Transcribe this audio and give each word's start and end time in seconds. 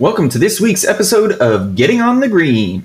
Welcome 0.00 0.28
to 0.28 0.38
this 0.38 0.60
week's 0.60 0.84
episode 0.84 1.32
of 1.40 1.74
Getting 1.74 2.00
on 2.00 2.20
the 2.20 2.28
Green. 2.28 2.84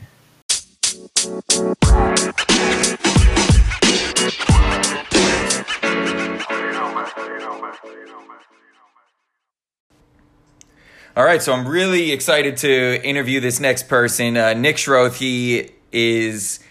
All 11.15 11.23
right, 11.23 11.39
so 11.39 11.53
I'm 11.53 11.67
really 11.67 12.11
excited 12.11 12.57
to 12.57 13.07
interview 13.07 13.39
this 13.39 13.59
next 13.59 13.87
person, 13.87 14.35
uh, 14.35 14.53
Nick 14.55 14.77
Schroth. 14.77 15.17
He 15.17 15.69
is 15.91 16.61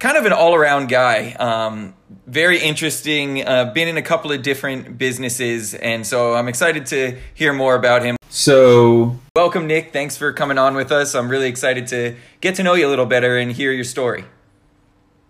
kind 0.00 0.16
of 0.16 0.26
an 0.26 0.32
all 0.32 0.56
around 0.56 0.88
guy. 0.88 1.34
Um, 1.34 1.94
very 2.26 2.58
interesting. 2.58 3.46
Uh, 3.46 3.66
been 3.72 3.86
in 3.86 3.96
a 3.96 4.02
couple 4.02 4.32
of 4.32 4.42
different 4.42 4.98
businesses, 4.98 5.72
and 5.72 6.04
so 6.04 6.34
I'm 6.34 6.48
excited 6.48 6.86
to 6.86 7.16
hear 7.34 7.52
more 7.52 7.76
about 7.76 8.02
him. 8.02 8.16
So, 8.36 9.16
welcome, 9.36 9.68
Nick. 9.68 9.92
Thanks 9.92 10.16
for 10.16 10.32
coming 10.32 10.58
on 10.58 10.74
with 10.74 10.90
us. 10.90 11.14
I'm 11.14 11.28
really 11.28 11.46
excited 11.46 11.86
to 11.86 12.16
get 12.40 12.56
to 12.56 12.64
know 12.64 12.74
you 12.74 12.84
a 12.84 12.90
little 12.90 13.06
better 13.06 13.38
and 13.38 13.52
hear 13.52 13.70
your 13.70 13.84
story. 13.84 14.24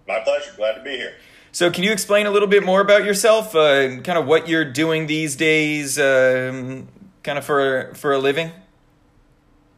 My 0.09 0.21
pleasure. 0.21 0.53
Glad 0.57 0.77
to 0.77 0.83
be 0.83 0.97
here. 0.97 1.13
So, 1.53 1.71
can 1.71 1.85
you 1.85 1.93
explain 1.93 2.25
a 2.25 2.31
little 2.31 2.49
bit 2.49 2.65
more 2.65 2.81
about 2.81 3.05
yourself? 3.05 3.55
Uh, 3.55 4.01
kind 4.01 4.17
of 4.17 4.25
what 4.25 4.49
you're 4.49 4.65
doing 4.65 5.07
these 5.07 5.37
days, 5.37 5.99
um, 5.99 6.89
kind 7.23 7.37
of 7.37 7.45
for 7.45 7.93
for 7.93 8.15
a 8.15 8.19
living. 8.19 8.53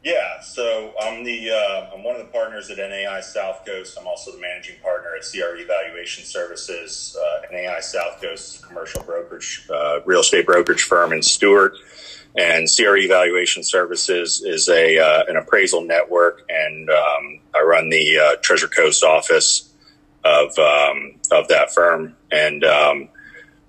Yeah, 0.05 0.41
so 0.41 0.95
I'm 1.03 1.25
the 1.25 1.51
uh, 1.51 1.95
I'm 1.97 2.05
one 2.05 2.15
of 2.15 2.25
the 2.25 2.33
partners 2.33 2.70
at 2.70 2.79
NAI 2.79 3.23
South 3.23 3.67
Coast. 3.67 3.98
I'm 4.01 4.06
also 4.06 4.31
the 4.31 4.39
managing 4.39 4.77
partner 4.81 5.17
at 5.17 5.25
CRE 5.29 5.67
Valuation 5.67 6.23
Services. 6.23 7.17
Uh, 7.20 7.41
NAI 7.51 7.81
South 7.81 8.23
Coast 8.23 8.55
is 8.55 8.62
a 8.62 8.67
commercial 8.69 9.03
brokerage, 9.03 9.67
uh, 9.69 9.98
real 10.05 10.20
estate 10.20 10.47
brokerage 10.47 10.84
firm 10.84 11.12
in 11.12 11.23
Stuart, 11.23 11.73
and 12.37 12.69
CRE 12.69 13.09
Valuation 13.09 13.63
Services 13.63 14.43
is 14.45 14.69
a 14.69 14.99
uh, 14.99 15.25
an 15.29 15.37
appraisal 15.37 15.83
network, 15.83 16.45
and 16.49 16.91
um, 16.91 17.41
I 17.55 17.62
run 17.62 17.89
the 17.89 18.19
uh, 18.19 18.37
Treasure 18.43 18.69
Coast 18.69 19.03
office 19.03 19.73
of 20.25 20.59
um, 20.59 21.15
of 21.33 21.48
that 21.48 21.73
firm. 21.73 22.17
And 22.31 22.65
um, 22.65 23.09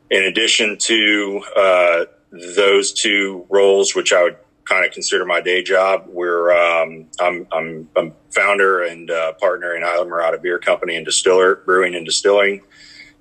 in 0.10 0.24
addition 0.24 0.78
to 0.80 1.42
uh, 1.56 2.06
those 2.32 2.94
two 2.94 3.46
roles, 3.50 3.96
which 3.96 4.12
I 4.14 4.24
would 4.24 4.38
kind 4.68 4.86
of 4.86 4.92
consider 4.92 5.26
my 5.26 5.42
day 5.42 5.64
job. 5.64 6.06
We're 6.08 6.52
um, 6.52 7.08
I'm, 7.20 7.48
I'm, 7.52 7.90
I'm 7.96 8.14
founder 8.32 8.84
and 8.84 9.10
uh, 9.10 9.34
partner 9.34 9.76
in 9.76 9.84
Islamorada 9.84 10.42
Beer 10.42 10.60
Company 10.60 10.96
and 10.96 11.06
Distiller 11.06 11.56
Brewing 11.56 11.96
and 11.96 12.06
Distilling, 12.06 12.62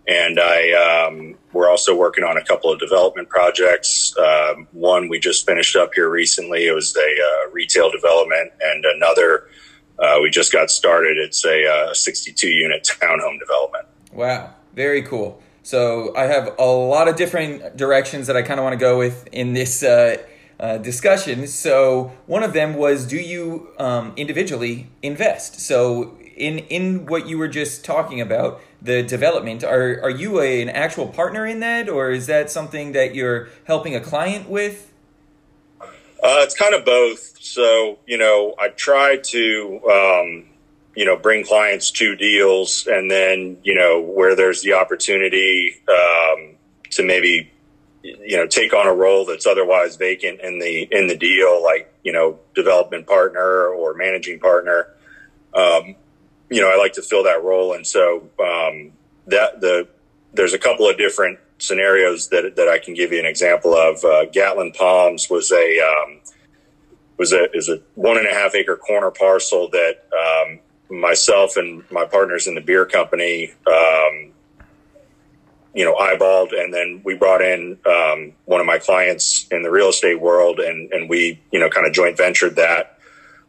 and 0.08 0.38
I 0.38 1.06
um, 1.06 1.34
we're 1.52 1.68
also 1.68 1.96
working 1.96 2.24
on 2.24 2.36
a 2.36 2.44
couple 2.44 2.72
of 2.72 2.78
development 2.78 3.28
projects. 3.28 4.14
Um, 4.18 4.68
one 4.72 5.08
we 5.08 5.18
just 5.18 5.46
finished 5.46 5.76
up 5.76 5.94
here 5.94 6.08
recently. 6.08 6.66
It 6.66 6.72
was 6.72 6.96
a 6.96 7.00
uh, 7.00 7.50
retail 7.52 7.90
development, 7.90 8.52
and 8.60 8.84
another 8.84 9.48
uh, 9.98 10.18
we 10.22 10.30
just 10.30 10.52
got 10.52 10.70
started. 10.70 11.16
It's 11.16 11.44
a 11.44 11.66
uh, 11.66 11.94
62 11.94 12.48
unit 12.48 12.88
townhome 13.00 13.38
development. 13.38 13.86
Wow, 14.12 14.54
very 14.74 15.02
cool. 15.02 15.42
So 15.62 16.14
I 16.16 16.24
have 16.24 16.54
a 16.60 16.64
lot 16.64 17.08
of 17.08 17.16
different 17.16 17.76
directions 17.76 18.28
that 18.28 18.36
I 18.36 18.42
kind 18.42 18.60
of 18.60 18.64
want 18.64 18.74
to 18.74 18.78
go 18.78 18.96
with 18.98 19.26
in 19.32 19.52
this 19.52 19.82
uh, 19.82 20.18
uh, 20.60 20.78
discussions. 20.78 21.52
So 21.52 22.12
one 22.26 22.44
of 22.44 22.52
them 22.52 22.74
was, 22.74 23.04
do 23.04 23.16
you 23.16 23.70
um, 23.78 24.12
individually 24.16 24.88
invest? 25.02 25.58
So 25.58 26.16
in 26.36 26.58
in 26.58 27.06
what 27.06 27.26
you 27.26 27.38
were 27.38 27.48
just 27.48 27.84
talking 27.84 28.20
about, 28.20 28.60
the 28.82 29.02
development, 29.02 29.64
are 29.64 30.00
are 30.02 30.10
you 30.10 30.40
a, 30.40 30.62
an 30.62 30.68
actual 30.68 31.08
partner 31.08 31.46
in 31.46 31.60
that, 31.60 31.88
or 31.88 32.10
is 32.10 32.26
that 32.26 32.50
something 32.50 32.92
that 32.92 33.14
you're 33.14 33.48
helping 33.64 33.94
a 33.94 34.00
client 34.00 34.48
with? 34.48 34.92
Uh, 35.80 36.42
it's 36.42 36.54
kind 36.54 36.74
of 36.74 36.84
both. 36.84 37.42
So 37.42 37.98
you 38.06 38.18
know, 38.18 38.54
I 38.58 38.68
try 38.68 39.16
to. 39.16 39.80
Um, 39.90 40.44
you 40.96 41.04
know, 41.04 41.14
bring 41.14 41.44
clients 41.44 41.90
to 41.90 42.16
deals, 42.16 42.88
and 42.90 43.10
then 43.10 43.58
you 43.62 43.74
know 43.74 44.00
where 44.00 44.34
there's 44.34 44.62
the 44.62 44.72
opportunity 44.72 45.76
um, 45.88 46.56
to 46.90 47.04
maybe 47.04 47.52
you 48.02 48.36
know 48.36 48.46
take 48.46 48.72
on 48.72 48.86
a 48.86 48.94
role 48.94 49.26
that's 49.26 49.46
otherwise 49.46 49.96
vacant 49.96 50.40
in 50.40 50.58
the 50.58 50.88
in 50.90 51.06
the 51.06 51.16
deal, 51.16 51.62
like 51.62 51.92
you 52.02 52.12
know 52.12 52.38
development 52.54 53.06
partner 53.06 53.66
or 53.66 53.92
managing 53.94 54.40
partner. 54.40 54.88
Um, 55.52 55.96
you 56.50 56.60
know, 56.60 56.70
I 56.70 56.76
like 56.76 56.92
to 56.94 57.02
fill 57.02 57.24
that 57.24 57.42
role, 57.42 57.74
and 57.74 57.86
so 57.86 58.28
um, 58.40 58.92
that 59.26 59.60
the 59.60 59.88
there's 60.32 60.52
a 60.52 60.58
couple 60.58 60.88
of 60.88 60.98
different 60.98 61.38
scenarios 61.58 62.28
that 62.28 62.56
that 62.56 62.68
I 62.68 62.78
can 62.78 62.94
give 62.94 63.12
you 63.12 63.18
an 63.18 63.26
example 63.26 63.74
of. 63.74 64.04
Uh, 64.04 64.26
Gatlin 64.26 64.72
Palms 64.72 65.28
was 65.28 65.50
a 65.50 65.80
um, 65.80 66.20
was 67.18 67.32
a 67.32 67.50
is 67.52 67.68
a 67.68 67.80
one 67.94 68.18
and 68.18 68.26
a 68.26 68.32
half 68.32 68.54
acre 68.54 68.76
corner 68.76 69.10
parcel 69.10 69.68
that 69.70 70.04
um, 70.16 70.60
myself 70.98 71.56
and 71.56 71.82
my 71.90 72.04
partners 72.04 72.46
in 72.46 72.54
the 72.54 72.60
beer 72.60 72.84
company 72.84 73.52
um, 73.66 74.32
you 75.76 75.84
know, 75.84 75.94
eyeballed, 75.94 76.58
and 76.58 76.72
then 76.72 77.02
we 77.04 77.14
brought 77.14 77.42
in 77.42 77.78
um, 77.86 78.32
one 78.46 78.62
of 78.62 78.66
my 78.66 78.78
clients 78.78 79.46
in 79.50 79.62
the 79.62 79.70
real 79.70 79.90
estate 79.90 80.18
world, 80.18 80.58
and 80.58 80.90
and 80.90 81.06
we, 81.06 81.38
you 81.52 81.60
know, 81.60 81.68
kind 81.68 81.86
of 81.86 81.92
joint 81.92 82.16
ventured 82.16 82.56
that, 82.56 82.95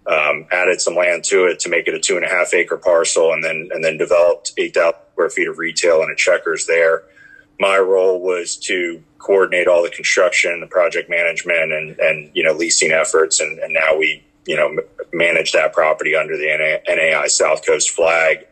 um, 0.08 0.46
added 0.52 0.82
some 0.82 0.96
land 0.96 1.24
to 1.26 1.46
it 1.46 1.60
to 1.62 1.70
make 1.70 1.88
it 1.88 1.94
a 1.94 2.00
two 2.00 2.16
and 2.16 2.26
a 2.26 2.30
half 2.30 2.54
acre 2.54 2.78
parcel, 2.78 3.34
and 3.34 3.44
then 3.44 3.70
and 3.72 3.84
then 3.84 3.98
developed 3.98 4.54
eight 4.58 4.74
thousand 4.74 5.00
square 5.14 5.30
feet 5.30 5.48
of 5.48 5.58
retail 5.58 6.02
and 6.02 6.12
a 6.12 6.16
checkers 6.16 6.66
there. 6.66 7.04
My 7.60 7.78
role 7.78 8.22
was 8.22 8.56
to 8.58 9.04
coordinate 9.18 9.68
all 9.68 9.84
the 9.84 9.90
construction, 9.90 10.60
the 10.60 10.68
project 10.68 11.10
management, 11.10 11.74
and 11.74 12.00
and 12.00 12.32
you 12.34 12.44
know 12.44 12.54
leasing 12.54 12.92
efforts, 12.92 13.40
and, 13.40 13.60
and 13.60 13.74
now 13.74 13.98
we 13.98 14.24
you 14.46 14.56
know 14.56 14.78
manage 15.14 15.52
that 15.54 15.74
property 15.74 16.16
under 16.16 16.38
the 16.38 16.80
NAI 16.88 17.28
South 17.28 17.66
Coast 17.66 17.92
flag. 17.92 18.48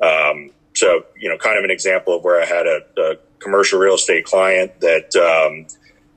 Um, 0.00 0.50
so, 0.74 1.04
you 1.16 1.28
know, 1.28 1.36
kind 1.36 1.58
of 1.58 1.64
an 1.64 1.70
example 1.70 2.16
of 2.16 2.24
where 2.24 2.40
I 2.40 2.46
had 2.46 2.66
a, 2.66 2.80
a 2.98 3.16
commercial 3.38 3.78
real 3.78 3.94
estate 3.94 4.24
client 4.24 4.80
that, 4.80 5.14
um, 5.16 5.66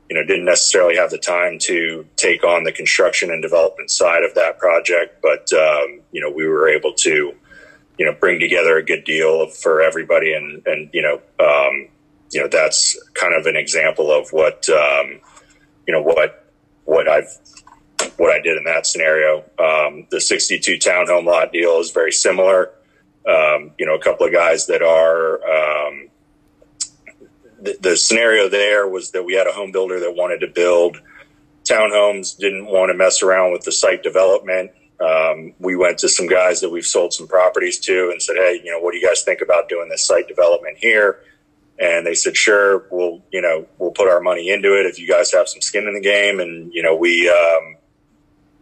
you 0.09 0.15
know, 0.15 0.23
didn't 0.23 0.45
necessarily 0.45 0.95
have 0.95 1.09
the 1.09 1.17
time 1.17 1.57
to 1.59 2.05
take 2.15 2.43
on 2.43 2.63
the 2.63 2.71
construction 2.71 3.31
and 3.31 3.41
development 3.41 3.89
side 3.89 4.23
of 4.23 4.33
that 4.35 4.59
project, 4.59 5.21
but, 5.21 5.51
um, 5.53 6.01
you 6.11 6.21
know, 6.21 6.29
we 6.29 6.47
were 6.47 6.69
able 6.69 6.93
to, 6.93 7.33
you 7.97 8.05
know, 8.05 8.13
bring 8.19 8.39
together 8.39 8.77
a 8.77 8.83
good 8.83 9.03
deal 9.03 9.47
for 9.47 9.81
everybody. 9.81 10.33
And, 10.33 10.65
and, 10.67 10.89
you 10.93 11.01
know, 11.01 11.21
um, 11.43 11.87
you 12.31 12.41
know, 12.41 12.47
that's 12.47 12.97
kind 13.13 13.33
of 13.33 13.45
an 13.45 13.55
example 13.55 14.11
of 14.11 14.29
what, 14.31 14.67
um, 14.69 15.19
you 15.87 15.93
know, 15.93 16.01
what, 16.01 16.51
what 16.83 17.07
I've, 17.07 17.29
what 18.17 18.31
I 18.31 18.41
did 18.41 18.57
in 18.57 18.63
that 18.65 18.85
scenario. 18.85 19.39
Um, 19.57 20.07
the 20.11 20.21
62 20.21 20.77
townhome 20.77 21.25
lot 21.25 21.51
deal 21.51 21.79
is 21.79 21.91
very 21.91 22.11
similar 22.11 22.71
um, 23.27 23.71
you 23.77 23.85
know, 23.85 23.95
a 23.95 23.99
couple 23.99 24.25
of 24.25 24.33
guys 24.33 24.67
that 24.67 24.81
are, 24.81 25.41
um, 25.43 26.04
the, 27.81 27.97
scenario 27.97 28.49
there 28.49 28.87
was 28.87 29.11
that 29.11 29.23
we 29.23 29.33
had 29.33 29.47
a 29.47 29.51
home 29.51 29.71
builder 29.71 29.99
that 29.99 30.15
wanted 30.15 30.39
to 30.39 30.47
build 30.47 31.01
townhomes, 31.63 32.37
didn't 32.37 32.65
want 32.65 32.91
to 32.91 32.93
mess 32.97 33.21
around 33.23 33.51
with 33.51 33.63
the 33.63 33.71
site 33.71 34.03
development. 34.03 34.71
Um, 34.99 35.53
we 35.59 35.75
went 35.75 35.97
to 35.99 36.09
some 36.09 36.27
guys 36.27 36.61
that 36.61 36.69
we've 36.69 36.85
sold 36.85 37.13
some 37.13 37.27
properties 37.27 37.79
to 37.79 38.09
and 38.11 38.21
said, 38.21 38.37
Hey, 38.37 38.61
you 38.63 38.71
know, 38.71 38.79
what 38.79 38.91
do 38.91 38.97
you 38.97 39.05
guys 39.05 39.23
think 39.23 39.41
about 39.41 39.67
doing 39.67 39.89
this 39.89 40.05
site 40.05 40.27
development 40.27 40.77
here? 40.77 41.19
And 41.77 42.05
they 42.05 42.15
said, 42.15 42.37
sure, 42.37 42.85
we'll, 42.89 43.21
you 43.31 43.41
know, 43.41 43.67
we'll 43.77 43.91
put 43.91 44.07
our 44.07 44.21
money 44.21 44.49
into 44.49 44.79
it 44.79 44.85
if 44.85 44.97
you 44.97 45.07
guys 45.07 45.33
have 45.33 45.49
some 45.49 45.61
skin 45.61 45.87
in 45.87 45.93
the 45.93 46.01
game. 46.01 46.39
And, 46.39 46.73
you 46.73 46.81
know, 46.81 46.95
we, 46.95 47.29
um, 47.29 47.75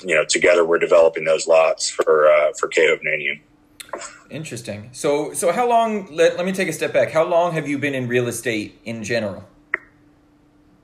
you 0.03 0.15
know, 0.15 0.25
together 0.25 0.65
we're 0.65 0.79
developing 0.79 1.23
those 1.23 1.47
lots 1.47 1.89
for, 1.89 2.27
uh, 2.27 2.53
for 2.59 2.67
Cato 2.67 2.97
Vanadium. 2.97 3.41
Interesting. 4.29 4.89
So, 4.91 5.33
so 5.33 5.51
how 5.51 5.67
long? 5.67 6.07
Let, 6.15 6.37
let 6.37 6.45
me 6.45 6.51
take 6.51 6.67
a 6.67 6.73
step 6.73 6.93
back. 6.93 7.11
How 7.11 7.23
long 7.23 7.53
have 7.53 7.67
you 7.67 7.77
been 7.77 7.93
in 7.93 8.07
real 8.07 8.27
estate 8.27 8.79
in 8.83 9.03
general? 9.03 9.47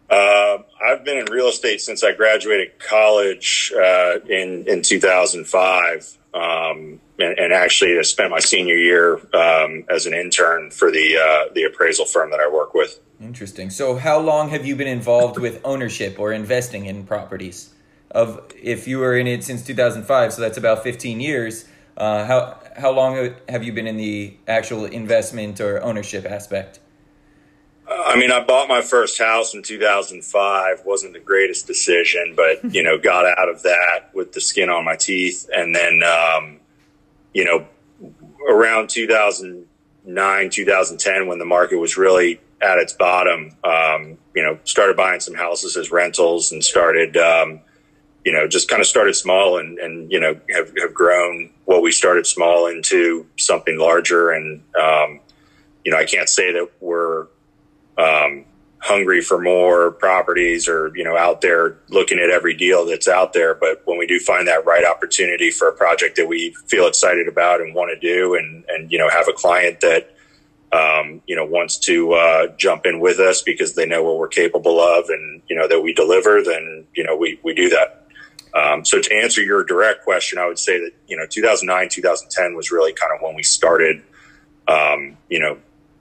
Uh, 0.10 0.64
I've 0.84 1.04
been 1.04 1.18
in 1.18 1.26
real 1.26 1.48
estate 1.48 1.82
since 1.82 2.04
I 2.04 2.14
graduated 2.14 2.80
college 2.80 3.72
uh, 3.76 4.20
in 4.28 4.66
in 4.68 4.82
2005, 4.82 6.18
um, 6.34 7.00
and, 7.20 7.40
and, 7.40 7.54
actually 7.54 7.98
I 7.98 8.02
spent 8.02 8.32
my 8.32 8.40
senior 8.40 8.76
year 8.76 9.16
um, 9.36 9.86
as 9.88 10.08
an 10.08 10.14
intern 10.16 10.72
for 10.72 10.92
the 10.92 11.18
uh, 11.18 11.54
the 11.54 11.64
appraisal 11.64 12.06
firm 12.06 12.32
that 12.32 12.40
I 12.40 12.50
work 12.50 12.74
with. 12.74 13.00
Interesting. 13.22 13.70
So, 13.70 13.98
how 13.98 14.20
long 14.20 14.50
have 14.50 14.66
you 14.66 14.76
been 14.76 14.88
involved 14.88 15.38
with 15.38 15.62
ownership 15.64 16.20
or 16.20 16.32
investing 16.32 16.86
in 16.86 17.06
properties? 17.06 17.74
Of 18.12 18.52
if 18.60 18.88
you 18.88 18.98
were 18.98 19.16
in 19.16 19.28
it 19.28 19.44
since 19.44 19.64
2005, 19.64 20.34
so 20.34 20.42
that's 20.42 20.58
about 20.58 20.82
15 20.82 21.20
years. 21.20 21.66
Uh, 21.96 22.26
how 22.26 22.60
how 22.80 22.92
long 22.92 23.36
have 23.48 23.64
you 23.64 23.74
been 23.74 23.88
in 23.88 23.98
the 23.98 24.36
actual 24.48 24.86
investment 24.86 25.60
or 25.60 25.82
ownership 25.84 26.26
aspect? 26.26 26.80
I 27.88 28.16
mean, 28.18 28.32
I 28.32 28.44
bought 28.44 28.70
my 28.70 28.82
first 28.82 29.18
house 29.18 29.54
in 29.54 29.64
2005. 29.64 30.86
wasn't 30.86 31.14
the 31.14 31.20
greatest 31.20 31.68
decision, 31.68 32.34
but 32.36 32.64
you 32.74 32.84
know, 32.84 32.98
got 32.98 33.26
out 33.26 33.50
of 33.50 33.64
that 33.64 34.10
with 34.14 34.34
the 34.34 34.42
skin 34.42 34.70
on 34.70 34.86
my 34.86 34.96
teeth, 34.96 35.50
and 35.54 35.76
then 35.76 36.02
um, 36.04 36.60
you 37.34 37.46
know, 37.46 37.68
around 38.50 38.90
2009, 38.90 40.50
2010, 40.50 41.28
when 41.28 41.40
the 41.40 41.46
market 41.46 41.78
was 41.78 41.98
really 41.98 42.40
at 42.62 42.78
its 42.78 42.94
bottom, 42.94 43.56
um, 43.64 44.18
you 44.36 44.44
know, 44.44 44.60
started 44.64 44.98
buying 44.98 45.20
some 45.20 45.34
houses 45.34 45.78
as 45.78 45.92
rentals 45.92 46.52
and 46.52 46.64
started. 46.64 47.18
Um, 47.18 47.62
you 48.30 48.36
know, 48.36 48.48
just 48.48 48.70
kind 48.70 48.80
of 48.80 48.86
started 48.86 49.16
small 49.16 49.58
and, 49.58 49.80
and 49.80 50.12
you 50.12 50.20
know, 50.20 50.40
have, 50.52 50.72
have 50.78 50.94
grown 50.94 51.50
what 51.66 51.82
we 51.82 51.92
started 51.92 52.28
small 52.28 52.68
into 52.68 53.26
something 53.40 53.80
larger. 53.80 54.30
And, 54.30 54.62
um, 54.80 55.20
you 55.84 55.92
know, 55.92 55.98
I 55.98 56.06
can't 56.06 56.30
say 56.30 56.54
that 56.54 56.70
we're 56.80 57.26
um, 57.98 58.46
hungry 58.78 59.22
for 59.22 59.42
more 59.42 59.90
properties 59.90 60.68
or, 60.68 60.96
you 60.96 61.04
know, 61.04 61.18
out 61.18 61.42
there 61.42 61.80
looking 61.88 62.20
at 62.20 62.30
every 62.30 62.54
deal 62.54 62.86
that's 62.86 63.08
out 63.08 63.34
there. 63.34 63.56
But 63.56 63.82
when 63.86 63.98
we 63.98 64.06
do 64.06 64.20
find 64.20 64.48
that 64.48 64.64
right 64.64 64.86
opportunity 64.86 65.50
for 65.50 65.68
a 65.68 65.74
project 65.74 66.18
that 66.18 66.28
we 66.28 66.54
feel 66.68 66.86
excited 66.86 67.28
about 67.28 67.62
and 67.62 67.74
want 67.74 67.90
to 67.90 68.00
do 68.00 68.36
and, 68.36 68.64
and, 68.68 68.92
you 68.92 69.00
know, 69.00 69.10
have 69.10 69.28
a 69.28 69.34
client 69.34 69.80
that, 69.80 70.16
um, 70.72 71.24
you 71.26 71.36
know, 71.36 71.46
wants 71.46 71.80
to 71.80 72.14
uh, 72.14 72.48
jump 72.58 72.86
in 72.86 73.00
with 73.00 73.18
us 73.18 73.42
because 73.42 73.74
they 73.74 73.88
know 73.88 74.04
what 74.04 74.20
we're 74.20 74.28
capable 74.28 74.80
of 74.80 75.10
and, 75.10 75.42
you 75.50 75.56
know, 75.56 75.68
that 75.68 75.82
we 75.82 75.94
deliver, 75.94 76.44
then, 76.44 76.86
you 76.94 77.04
know, 77.04 77.18
we, 77.18 77.40
we 77.44 77.56
do 77.56 77.70
that. 77.70 77.99
Um, 78.54 78.84
so 78.84 79.00
to 79.02 79.16
answer 79.16 79.42
your 79.42 79.64
direct 79.64 80.04
question, 80.04 80.40
I 80.40 80.48
would 80.48 80.60
say 80.60 80.80
that, 80.80 80.92
you 81.08 81.18
know, 81.18 81.26
2009, 81.26 81.90
2010 81.90 82.56
was 82.56 82.72
really 82.72 82.94
kind 82.94 83.12
of 83.14 83.22
when 83.22 83.36
we 83.36 83.44
started, 83.44 84.02
um, 84.68 85.18
you 85.30 85.40
know, 85.40 85.58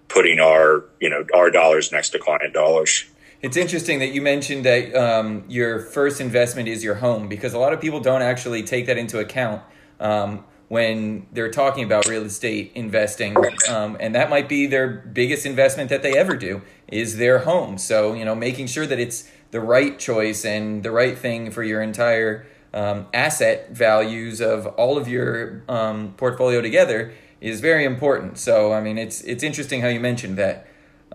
putting 0.09 0.41
our, 0.41 0.85
you 1.01 1.11
know, 1.11 1.25
our 1.35 1.51
dollars 1.51 1.93
next 1.93 2.11
to 2.11 2.19
client 2.19 2.55
dollars. 2.55 3.05
It's 3.41 3.57
interesting 3.57 4.01
that 4.01 4.09
you 4.09 4.23
mentioned 4.23 4.65
that 4.65 4.95
um, 4.95 5.45
your 5.49 5.81
first 5.81 6.21
investment 6.21 6.69
is 6.69 6.83
your 6.83 6.97
home 6.97 7.29
because 7.29 7.55
a 7.55 7.59
lot 7.59 7.73
of 7.73 7.81
people 7.81 8.01
don't 8.01 8.23
actually 8.23 8.63
take 8.63 8.87
that 8.87 8.99
into 8.99 9.21
account. 9.21 9.63
Um, 10.01 10.45
when 10.69 11.27
they're 11.33 11.51
talking 11.51 11.83
about 11.83 12.07
real 12.07 12.25
estate 12.25 12.73
investing 12.75 13.35
um, 13.69 13.97
and 14.01 14.15
that 14.15 14.31
might 14.31 14.49
be 14.49 14.67
their 14.67 14.89
biggest 14.89 15.47
investment 15.47 15.89
that 15.89 16.03
they 16.03 16.17
ever 16.17 16.37
do 16.37 16.61
is 16.87 17.17
their 17.17 17.41
home 17.41 17.79
so 17.79 18.13
you 18.13 18.25
know 18.25 18.35
making 18.35 18.67
sure 18.67 18.87
that 18.87 18.99
it's 18.99 19.29
the 19.51 19.61
right 19.61 19.99
choice 19.99 20.45
and 20.45 20.83
the 20.83 20.91
right 20.91 21.17
thing 21.17 21.51
for 21.51 21.63
your 21.63 21.81
entire 21.81 22.47
um, 22.75 23.07
asset 23.15 23.71
values 23.71 24.41
of 24.41 24.67
all 24.67 24.99
of 24.99 25.09
your 25.09 25.63
um, 25.69 26.15
portfolio 26.17 26.61
together 26.61 27.13
is 27.41 27.61
very 27.61 27.85
important 27.85 28.37
so 28.37 28.73
i 28.73 28.81
mean 28.81 28.99
it's 28.99 29.23
it's 29.23 29.43
interesting 29.43 29.81
how 29.81 29.89
you 29.89 30.01
mentioned 30.01 30.37
that 30.37 30.67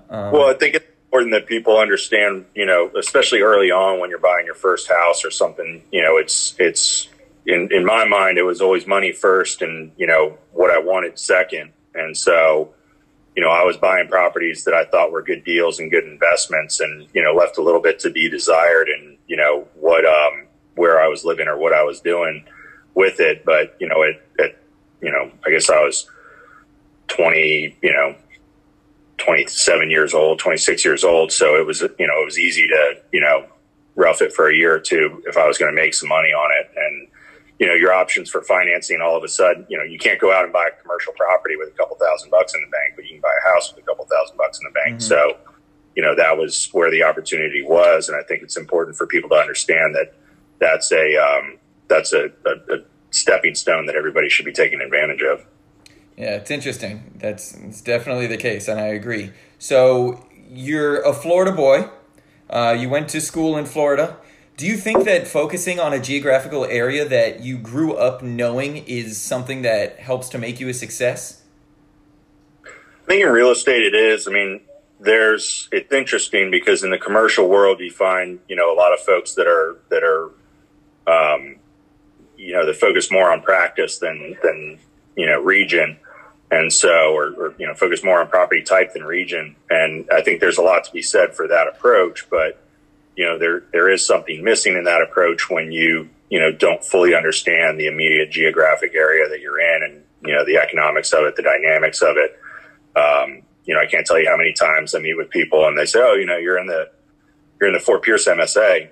um, 0.10 0.32
well 0.32 0.50
i 0.50 0.54
think 0.54 0.74
it's 0.76 0.86
important 1.06 1.32
that 1.32 1.46
people 1.46 1.78
understand 1.78 2.46
you 2.56 2.66
know 2.66 2.90
especially 2.98 3.42
early 3.42 3.72
on 3.72 4.00
when 4.00 4.10
you're 4.10 4.20
buying 4.20 4.46
your 4.46 4.56
first 4.56 4.88
house 4.90 5.24
or 5.24 5.30
something 5.30 5.84
you 5.92 6.02
know 6.02 6.18
it's 6.18 6.56
it's 6.60 7.10
in 7.46 7.70
in 7.72 7.86
my 7.86 8.06
mind, 8.06 8.38
it 8.38 8.44
was 8.44 8.62
always 8.62 8.88
money 8.88 9.12
first, 9.12 9.62
and 9.62 9.92
you 9.98 10.08
know 10.08 10.38
what 10.52 10.72
I 10.72 10.80
wanted 10.80 11.20
second. 11.20 11.74
And 11.94 12.18
so, 12.18 12.74
you 13.36 13.44
know, 13.44 13.50
I 13.50 13.64
was 13.64 13.78
buying 13.78 14.08
properties 14.08 14.64
that 14.66 14.74
I 14.74 14.86
thought 14.86 15.12
were 15.12 15.24
good 15.24 15.44
deals 15.44 15.80
and 15.80 15.90
good 15.90 16.04
investments, 16.06 16.80
and 16.80 17.08
you 17.14 17.24
know, 17.24 17.34
left 17.34 17.58
a 17.58 17.62
little 17.62 17.82
bit 17.82 18.00
to 18.00 18.10
be 18.10 18.30
desired, 18.30 18.90
and 18.90 19.18
you 19.28 19.38
know 19.38 19.68
what 19.76 20.06
um, 20.06 20.46
where 20.76 21.02
I 21.02 21.08
was 21.08 21.24
living 21.24 21.48
or 21.48 21.58
what 21.58 21.74
I 21.74 21.84
was 21.84 22.00
doing 22.00 22.46
with 22.94 23.20
it. 23.20 23.44
But 23.46 23.76
you 23.80 23.88
know, 23.88 24.04
it, 24.04 24.22
it 24.38 24.64
you 25.02 25.12
know, 25.12 25.32
I 25.46 25.50
guess 25.50 25.70
I 25.70 25.82
was 25.84 26.10
twenty, 27.08 27.76
you 27.82 27.94
know, 27.94 28.16
27 29.18 29.90
years 29.90 30.14
old, 30.14 30.40
26 30.40 30.84
years 30.84 31.04
old. 31.04 31.32
So 31.32 31.56
it 31.56 31.66
was, 31.66 31.82
you 31.82 32.08
know, 32.08 32.22
it 32.22 32.26
was 32.26 32.38
easy 32.38 32.68
to, 32.68 33.02
you 33.12 33.22
know, 33.22 33.48
rough 33.96 34.22
it 34.22 34.34
for 34.34 34.50
a 34.50 34.56
year 34.56 34.74
or 34.74 34.80
two 34.80 35.24
if 35.26 35.38
I 35.38 35.48
was 35.48 35.58
going 35.58 35.74
to 35.74 35.76
make 35.76 35.94
some 35.94 36.10
money 36.10 36.30
on 36.30 36.52
it. 36.60 36.72
And, 36.76 37.08
you 37.60 37.68
know, 37.68 37.74
your 37.74 37.94
options 37.94 38.30
for 38.30 38.42
financing 38.42 39.02
all 39.02 39.16
of 39.16 39.24
a 39.24 39.28
sudden, 39.28 39.66
you 39.70 39.78
know, 39.78 39.84
you 39.84 40.00
can't 40.00 40.20
go 40.20 40.34
out 40.34 40.44
and 40.44 40.52
buy 40.52 40.68
a 40.68 40.82
commercial 40.82 41.14
property 41.14 41.56
with 41.56 41.70
a 41.70 41.72
couple 41.72 41.96
thousand 41.96 42.32
bucks 42.32 42.54
in 42.56 42.62
the 42.62 42.68
bank, 42.68 42.96
buy 43.24 43.34
a 43.44 43.54
house 43.54 43.74
with 43.74 43.84
a 43.84 43.88
couple 43.88 44.06
thousand 44.06 44.38
bucks 44.38 44.60
in 44.60 44.66
the 44.66 44.72
bank. 44.72 45.00
Mm-hmm. 45.00 45.08
So, 45.08 45.38
you 45.96 46.04
know, 46.04 46.16
that 46.16 46.38
was 46.38 46.70
where 46.74 46.92
the 46.92 47.04
opportunity 47.04 47.64
was. 47.64 48.10
And 48.10 48.18
I 48.18 48.24
think 48.24 48.44
it's 48.44 48.58
important 48.58 48.98
for 48.98 49.08
people 49.08 49.30
to 49.30 49.36
understand 49.36 49.96
that 49.96 50.14
that's 50.60 50.92
a, 50.92 51.16
um, 51.18 51.58
that's 51.88 52.14
a, 52.14 52.26
a, 52.46 52.76
a 52.76 52.78
stepping 53.12 53.56
stone 53.56 53.86
that 53.86 53.96
everybody 53.96 54.30
should 54.30 54.46
be 54.46 54.54
taking 54.54 54.82
advantage 54.82 55.22
of. 55.22 55.46
Yeah, 56.18 56.36
it's 56.36 56.52
interesting. 56.52 57.14
That's 57.16 57.56
it's 57.56 57.82
definitely 57.82 58.28
the 58.28 58.38
case, 58.38 58.68
and 58.68 58.80
I 58.80 58.88
agree. 58.88 59.32
So 59.58 60.26
you're 60.48 61.02
a 61.02 61.14
Florida 61.14 61.52
boy. 61.52 61.90
Uh, 62.50 62.76
you 62.78 62.90
went 62.90 63.10
to 63.10 63.22
school 63.22 63.58
in 63.58 63.66
Florida. 63.66 64.18
Do 64.56 64.68
you 64.68 64.78
think 64.78 65.06
that 65.06 65.28
focusing 65.28 65.80
on 65.80 65.94
a 65.94 66.00
geographical 66.00 66.66
area 66.66 67.08
that 67.08 67.40
you 67.40 67.58
grew 67.58 67.96
up 67.96 68.22
knowing 68.22 68.78
is 68.86 69.20
something 69.20 69.64
that 69.64 70.00
helps 70.00 70.30
to 70.30 70.38
make 70.38 70.60
you 70.60 70.70
a 70.70 70.74
success? 70.74 71.43
I 73.04 73.06
think 73.08 73.24
in 73.24 73.32
real 73.32 73.52
estate 73.52 73.84
it 73.84 73.96
is. 73.96 74.28
I 74.28 74.32
mean, 74.32 74.62
there's 75.00 75.68
it's 75.72 75.92
interesting 75.92 76.52
because 76.52 76.84
in 76.84 76.92
the 76.92 76.98
commercial 76.98 77.50
world 77.50 77.80
you 77.80 77.92
find 77.92 78.40
you 78.48 78.56
know 78.56 78.74
a 78.74 78.78
lot 78.78 78.94
of 78.94 79.00
folks 79.00 79.34
that 79.36 79.48
are 79.48 79.78
that 79.90 80.04
are 80.04 80.32
um, 81.08 81.58
you 82.38 82.54
know 82.54 82.66
that 82.66 82.76
focus 82.76 83.12
more 83.12 83.32
on 83.32 83.42
practice 83.42 84.00
than 84.00 84.38
than 84.42 84.80
you 85.16 85.26
know 85.26 85.42
region 85.42 85.98
and 86.52 86.72
so 86.72 87.14
or, 87.14 87.34
or 87.34 87.56
you 87.58 87.68
know 87.68 87.74
focus 87.74 88.04
more 88.04 88.22
on 88.22 88.28
property 88.28 88.62
type 88.62 88.94
than 88.94 89.04
region 89.04 89.56
and 89.70 90.08
i 90.12 90.22
think 90.22 90.40
there's 90.40 90.58
a 90.58 90.62
lot 90.62 90.84
to 90.84 90.92
be 90.92 91.02
said 91.02 91.34
for 91.34 91.48
that 91.48 91.68
approach 91.68 92.30
but 92.30 92.64
you 93.16 93.26
know, 93.26 93.38
there, 93.38 93.64
there 93.72 93.90
is 93.90 94.06
something 94.06 94.44
missing 94.44 94.76
in 94.76 94.86
that 94.86 95.02
approach 95.02 95.50
when 95.50 95.72
you, 95.72 96.10
you 96.30 96.40
know, 96.40 96.52
don't 96.52 96.84
fully 96.84 97.14
understand 97.16 97.80
the 97.80 97.88
immediate 97.88 98.32
geographic 98.32 98.96
area 98.96 99.30
that 99.30 99.40
you're 99.40 99.60
in 99.60 99.84
and, 99.84 100.04
you 100.26 100.34
know, 100.34 100.46
the 100.46 100.58
economics 100.58 101.14
of 101.14 101.26
it, 101.26 101.36
the 101.36 101.44
dynamics 101.44 102.02
of 102.02 102.18
it. 102.18 102.40
Um, 102.96 103.44
you 103.66 103.74
know, 103.74 103.80
I 103.80 103.86
can't 103.86 104.06
tell 104.06 104.20
you 104.20 104.28
how 104.30 104.38
many 104.38 104.54
times 104.54 104.94
I 104.94 105.00
meet 105.00 105.16
with 105.16 105.30
people 105.30 105.66
and 105.68 105.78
they 105.78 105.86
say, 105.86 106.00
oh, 106.02 106.14
you 106.14 106.26
know, 106.26 106.38
you're 106.38 106.58
in 106.58 106.68
the, 106.68 106.92
you're 107.60 107.70
in 107.70 107.74
the 107.74 107.80
Fort 107.80 108.04
Pierce 108.04 108.28
MSA 108.28 108.90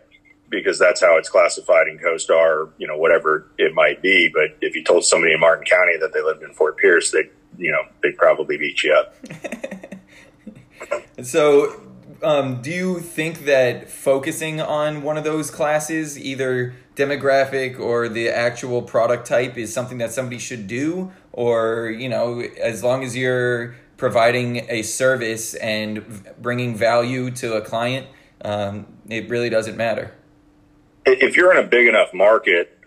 because 0.50 0.78
that's 0.78 1.02
how 1.02 1.18
it's 1.18 1.30
classified 1.30 1.88
in 1.88 1.98
CoStar, 1.98 2.70
you 2.78 2.88
know, 2.88 2.98
whatever 2.98 3.48
it 3.58 3.74
might 3.74 4.02
be. 4.02 4.30
But 4.34 4.58
if 4.62 4.76
you 4.76 4.84
told 4.84 5.06
somebody 5.06 5.34
in 5.34 5.40
Martin 5.40 5.66
County 5.66 5.98
that 6.00 6.14
they 6.14 6.22
lived 6.22 6.44
in 6.44 6.54
Fort 6.54 6.78
Pierce, 6.78 7.12
they, 7.12 7.30
you 7.58 7.72
know, 7.72 7.84
they'd 8.04 8.18
probably 8.18 8.58
beat 8.58 8.84
you 8.84 8.94
up. 8.94 9.16
so 11.24 11.82
um, 12.24 12.62
do 12.62 12.70
you 12.70 13.00
think 13.00 13.46
that 13.46 13.90
focusing 13.90 14.62
on 14.62 15.02
one 15.02 15.18
of 15.18 15.24
those 15.24 15.50
classes, 15.50 16.20
either 16.20 16.76
demographic 16.96 17.80
or 17.80 18.08
the 18.10 18.30
actual 18.30 18.82
product 18.82 19.26
type, 19.26 19.58
is 19.58 19.74
something 19.74 19.98
that 20.00 20.12
somebody 20.12 20.38
should 20.38 20.68
do? 20.68 21.12
Or, 21.32 21.90
you 21.90 22.10
know, 22.10 22.42
as 22.62 22.84
long 22.84 23.04
as 23.04 23.16
you're 23.16 23.76
providing 24.02 24.66
a 24.68 24.82
service 24.82 25.54
and 25.54 26.26
bringing 26.42 26.76
value 26.76 27.30
to 27.30 27.54
a 27.54 27.62
client, 27.62 28.08
um, 28.44 28.88
it 29.08 29.30
really 29.30 29.48
doesn't 29.48 29.78
matter. 29.78 30.12
If 31.06 31.38
you're 31.38 31.56
in 31.56 31.64
a 31.64 31.68
big 31.68 31.88
enough 31.88 32.12
market, 32.12 32.80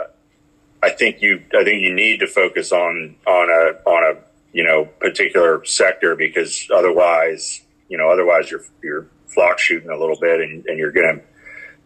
I 0.82 0.90
think 0.90 1.22
you 1.22 1.40
I 1.56 1.62
think 1.62 1.82
you 1.82 1.94
need 1.94 2.18
to 2.18 2.26
focus 2.26 2.72
on 2.72 3.14
on 3.28 3.48
a 3.48 3.88
on 3.88 4.16
a 4.16 4.20
you 4.52 4.64
know 4.64 4.86
particular 4.98 5.64
sector 5.64 6.16
because 6.16 6.68
otherwise 6.74 7.62
you 7.88 7.96
know 7.96 8.10
otherwise 8.10 8.50
you're 8.50 8.64
you're 8.82 9.06
flock 9.28 9.60
shooting 9.60 9.90
a 9.90 9.96
little 9.96 10.18
bit 10.20 10.40
and, 10.40 10.66
and 10.66 10.78
you're 10.78 10.92
going 10.92 11.16
to 11.16 11.22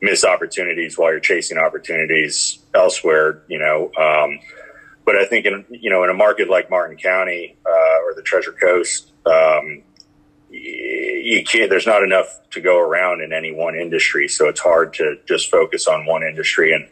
miss 0.00 0.24
opportunities 0.24 0.96
while 0.96 1.10
you're 1.10 1.20
chasing 1.20 1.58
opportunities 1.58 2.60
elsewhere, 2.74 3.42
you 3.46 3.58
know. 3.58 3.92
Um, 3.94 4.40
but 5.08 5.16
I 5.16 5.24
think 5.24 5.46
in, 5.46 5.64
you 5.70 5.88
know, 5.88 6.04
in 6.04 6.10
a 6.10 6.14
market 6.14 6.50
like 6.50 6.68
Martin 6.68 6.98
County, 6.98 7.56
uh, 7.64 8.04
or 8.04 8.14
the 8.14 8.20
Treasure 8.20 8.52
Coast, 8.52 9.12
um, 9.28 9.82
you 10.50 11.44
can't, 11.44 11.70
there's 11.70 11.86
not 11.86 12.02
enough 12.02 12.40
to 12.50 12.60
go 12.60 12.78
around 12.78 13.20
in 13.20 13.32
any 13.32 13.52
one 13.52 13.74
industry. 13.74 14.28
So 14.28 14.48
it's 14.48 14.60
hard 14.60 14.94
to 14.94 15.16
just 15.26 15.50
focus 15.50 15.86
on 15.86 16.06
one 16.06 16.22
industry. 16.22 16.72
And 16.72 16.88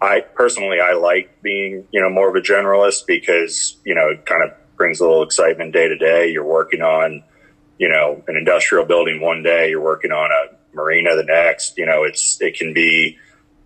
I 0.00 0.20
personally, 0.20 0.80
I 0.80 0.94
like 0.94 1.42
being, 1.42 1.86
you 1.90 2.00
know, 2.00 2.10
more 2.10 2.28
of 2.28 2.34
a 2.34 2.40
generalist 2.40 3.06
because, 3.06 3.76
you 3.84 3.94
know, 3.94 4.08
it 4.08 4.26
kind 4.26 4.42
of 4.42 4.50
brings 4.76 5.00
a 5.00 5.04
little 5.04 5.22
excitement 5.22 5.72
day 5.72 5.88
to 5.88 5.96
day. 5.96 6.30
You're 6.30 6.44
working 6.44 6.82
on, 6.82 7.22
you 7.78 7.88
know, 7.88 8.22
an 8.26 8.36
industrial 8.36 8.84
building 8.84 9.20
one 9.20 9.42
day, 9.42 9.70
you're 9.70 9.80
working 9.80 10.12
on 10.12 10.30
a 10.30 10.76
marina 10.76 11.14
the 11.16 11.24
next. 11.24 11.76
You 11.78 11.86
know, 11.86 12.04
it's 12.04 12.40
it 12.40 12.56
can 12.56 12.72
be 12.72 13.18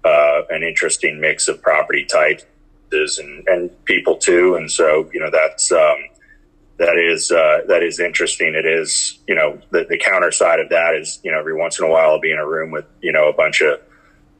uh, 0.04 0.42
an 0.50 0.62
interesting 0.62 1.20
mix 1.20 1.48
of 1.48 1.62
property 1.62 2.04
types 2.04 2.44
and 2.92 3.46
and 3.48 3.84
people 3.84 4.16
too. 4.16 4.54
And 4.54 4.70
so, 4.70 5.10
you 5.12 5.20
know, 5.20 5.30
that's 5.30 5.70
um, 5.72 5.96
that 6.78 6.96
is 6.96 7.30
uh, 7.30 7.60
that 7.68 7.82
is 7.82 8.00
interesting. 8.00 8.54
It 8.54 8.66
is, 8.66 9.18
you 9.26 9.34
know, 9.34 9.58
the, 9.70 9.86
the 9.88 9.98
counter 9.98 10.32
side 10.32 10.60
of 10.60 10.68
that 10.70 10.94
is, 10.94 11.20
you 11.22 11.30
know, 11.30 11.38
every 11.38 11.54
once 11.54 11.78
in 11.78 11.84
a 11.84 11.88
while 11.88 12.10
I'll 12.10 12.20
be 12.20 12.32
in 12.32 12.38
a 12.38 12.46
room 12.46 12.70
with, 12.70 12.86
you 13.02 13.12
know, 13.12 13.28
a 13.28 13.32
bunch 13.32 13.60
of 13.60 13.80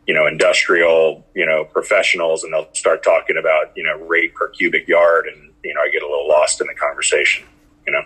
you 0.08 0.14
know, 0.14 0.26
industrial, 0.26 1.22
you 1.34 1.44
know, 1.44 1.64
professionals 1.64 2.42
and 2.42 2.52
they'll 2.52 2.72
start 2.72 3.04
talking 3.04 3.36
about, 3.36 3.76
you 3.76 3.84
know, 3.84 3.94
rate 4.06 4.34
per 4.34 4.48
cubic 4.48 4.88
yard. 4.88 5.26
And, 5.26 5.52
you 5.62 5.74
know, 5.74 5.82
I 5.82 5.90
get 5.92 6.02
a 6.02 6.06
little 6.06 6.26
lost 6.26 6.62
in 6.62 6.66
the 6.66 6.74
conversation, 6.74 7.46
you 7.86 7.92
know. 7.92 8.00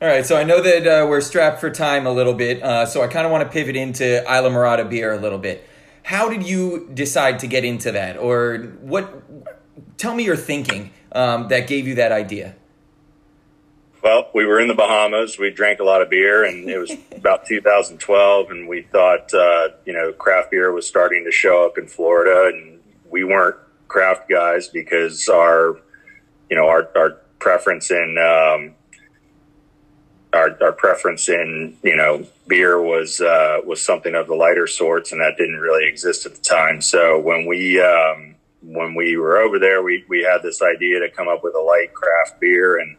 All 0.00 0.08
right, 0.08 0.24
so 0.24 0.38
I 0.38 0.44
know 0.44 0.62
that 0.62 0.86
uh, 0.86 1.06
we're 1.06 1.20
strapped 1.20 1.60
for 1.60 1.70
time 1.70 2.06
a 2.06 2.12
little 2.12 2.32
bit, 2.32 2.62
uh, 2.62 2.86
so 2.86 3.02
I 3.02 3.08
kind 3.08 3.26
of 3.26 3.32
want 3.32 3.44
to 3.44 3.50
pivot 3.50 3.76
into 3.76 4.04
Islamorada 4.26 4.88
beer 4.88 5.12
a 5.12 5.18
little 5.18 5.38
bit. 5.38 5.68
How 6.02 6.28
did 6.28 6.46
you 6.46 6.90
decide 6.92 7.38
to 7.40 7.46
get 7.46 7.64
into 7.64 7.92
that, 7.92 8.18
or 8.18 8.58
what? 8.80 9.10
Tell 9.96 10.14
me 10.14 10.24
your 10.24 10.36
thinking 10.36 10.92
um, 11.12 11.48
that 11.48 11.66
gave 11.66 11.86
you 11.86 11.94
that 11.94 12.12
idea. 12.12 12.54
Well, 14.06 14.30
we 14.32 14.46
were 14.46 14.60
in 14.60 14.68
the 14.68 14.74
Bahamas. 14.74 15.36
We 15.36 15.50
drank 15.50 15.80
a 15.80 15.82
lot 15.82 16.00
of 16.00 16.08
beer, 16.08 16.44
and 16.44 16.70
it 16.70 16.78
was 16.78 16.92
about 17.16 17.44
2012, 17.44 18.50
and 18.52 18.68
we 18.68 18.82
thought, 18.82 19.34
uh, 19.34 19.70
you 19.84 19.92
know, 19.92 20.12
craft 20.12 20.52
beer 20.52 20.70
was 20.70 20.86
starting 20.86 21.24
to 21.24 21.32
show 21.32 21.66
up 21.66 21.76
in 21.76 21.88
Florida, 21.88 22.52
and 22.54 22.78
we 23.10 23.24
weren't 23.24 23.56
craft 23.88 24.28
guys 24.28 24.68
because 24.68 25.28
our, 25.28 25.80
you 26.48 26.56
know, 26.56 26.68
our, 26.68 26.88
our 26.94 27.16
preference 27.40 27.90
in, 27.90 28.16
um, 28.16 28.76
our, 30.32 30.56
our 30.62 30.72
preference 30.72 31.28
in, 31.28 31.76
you 31.82 31.96
know, 31.96 32.24
beer 32.46 32.80
was, 32.80 33.20
uh, 33.20 33.58
was 33.66 33.82
something 33.82 34.14
of 34.14 34.28
the 34.28 34.36
lighter 34.36 34.68
sorts 34.68 35.10
and 35.10 35.20
that 35.20 35.36
didn't 35.36 35.58
really 35.58 35.88
exist 35.88 36.26
at 36.26 36.34
the 36.36 36.42
time. 36.42 36.80
So 36.80 37.18
when 37.18 37.44
we, 37.44 37.80
um, 37.80 38.36
when 38.62 38.94
we 38.94 39.16
were 39.16 39.38
over 39.38 39.58
there, 39.58 39.82
we, 39.82 40.04
we 40.08 40.22
had 40.22 40.44
this 40.44 40.62
idea 40.62 41.00
to 41.00 41.10
come 41.10 41.26
up 41.26 41.42
with 41.42 41.56
a 41.56 41.60
light 41.60 41.92
craft 41.92 42.40
beer. 42.40 42.78
And, 42.78 42.96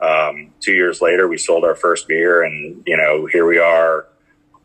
um, 0.00 0.52
two 0.60 0.72
years 0.72 1.00
later, 1.00 1.28
we 1.28 1.38
sold 1.38 1.64
our 1.64 1.74
first 1.74 2.06
beer 2.08 2.42
and, 2.42 2.82
you 2.86 2.96
know, 2.96 3.26
here 3.26 3.46
we 3.46 3.58
are, 3.58 4.06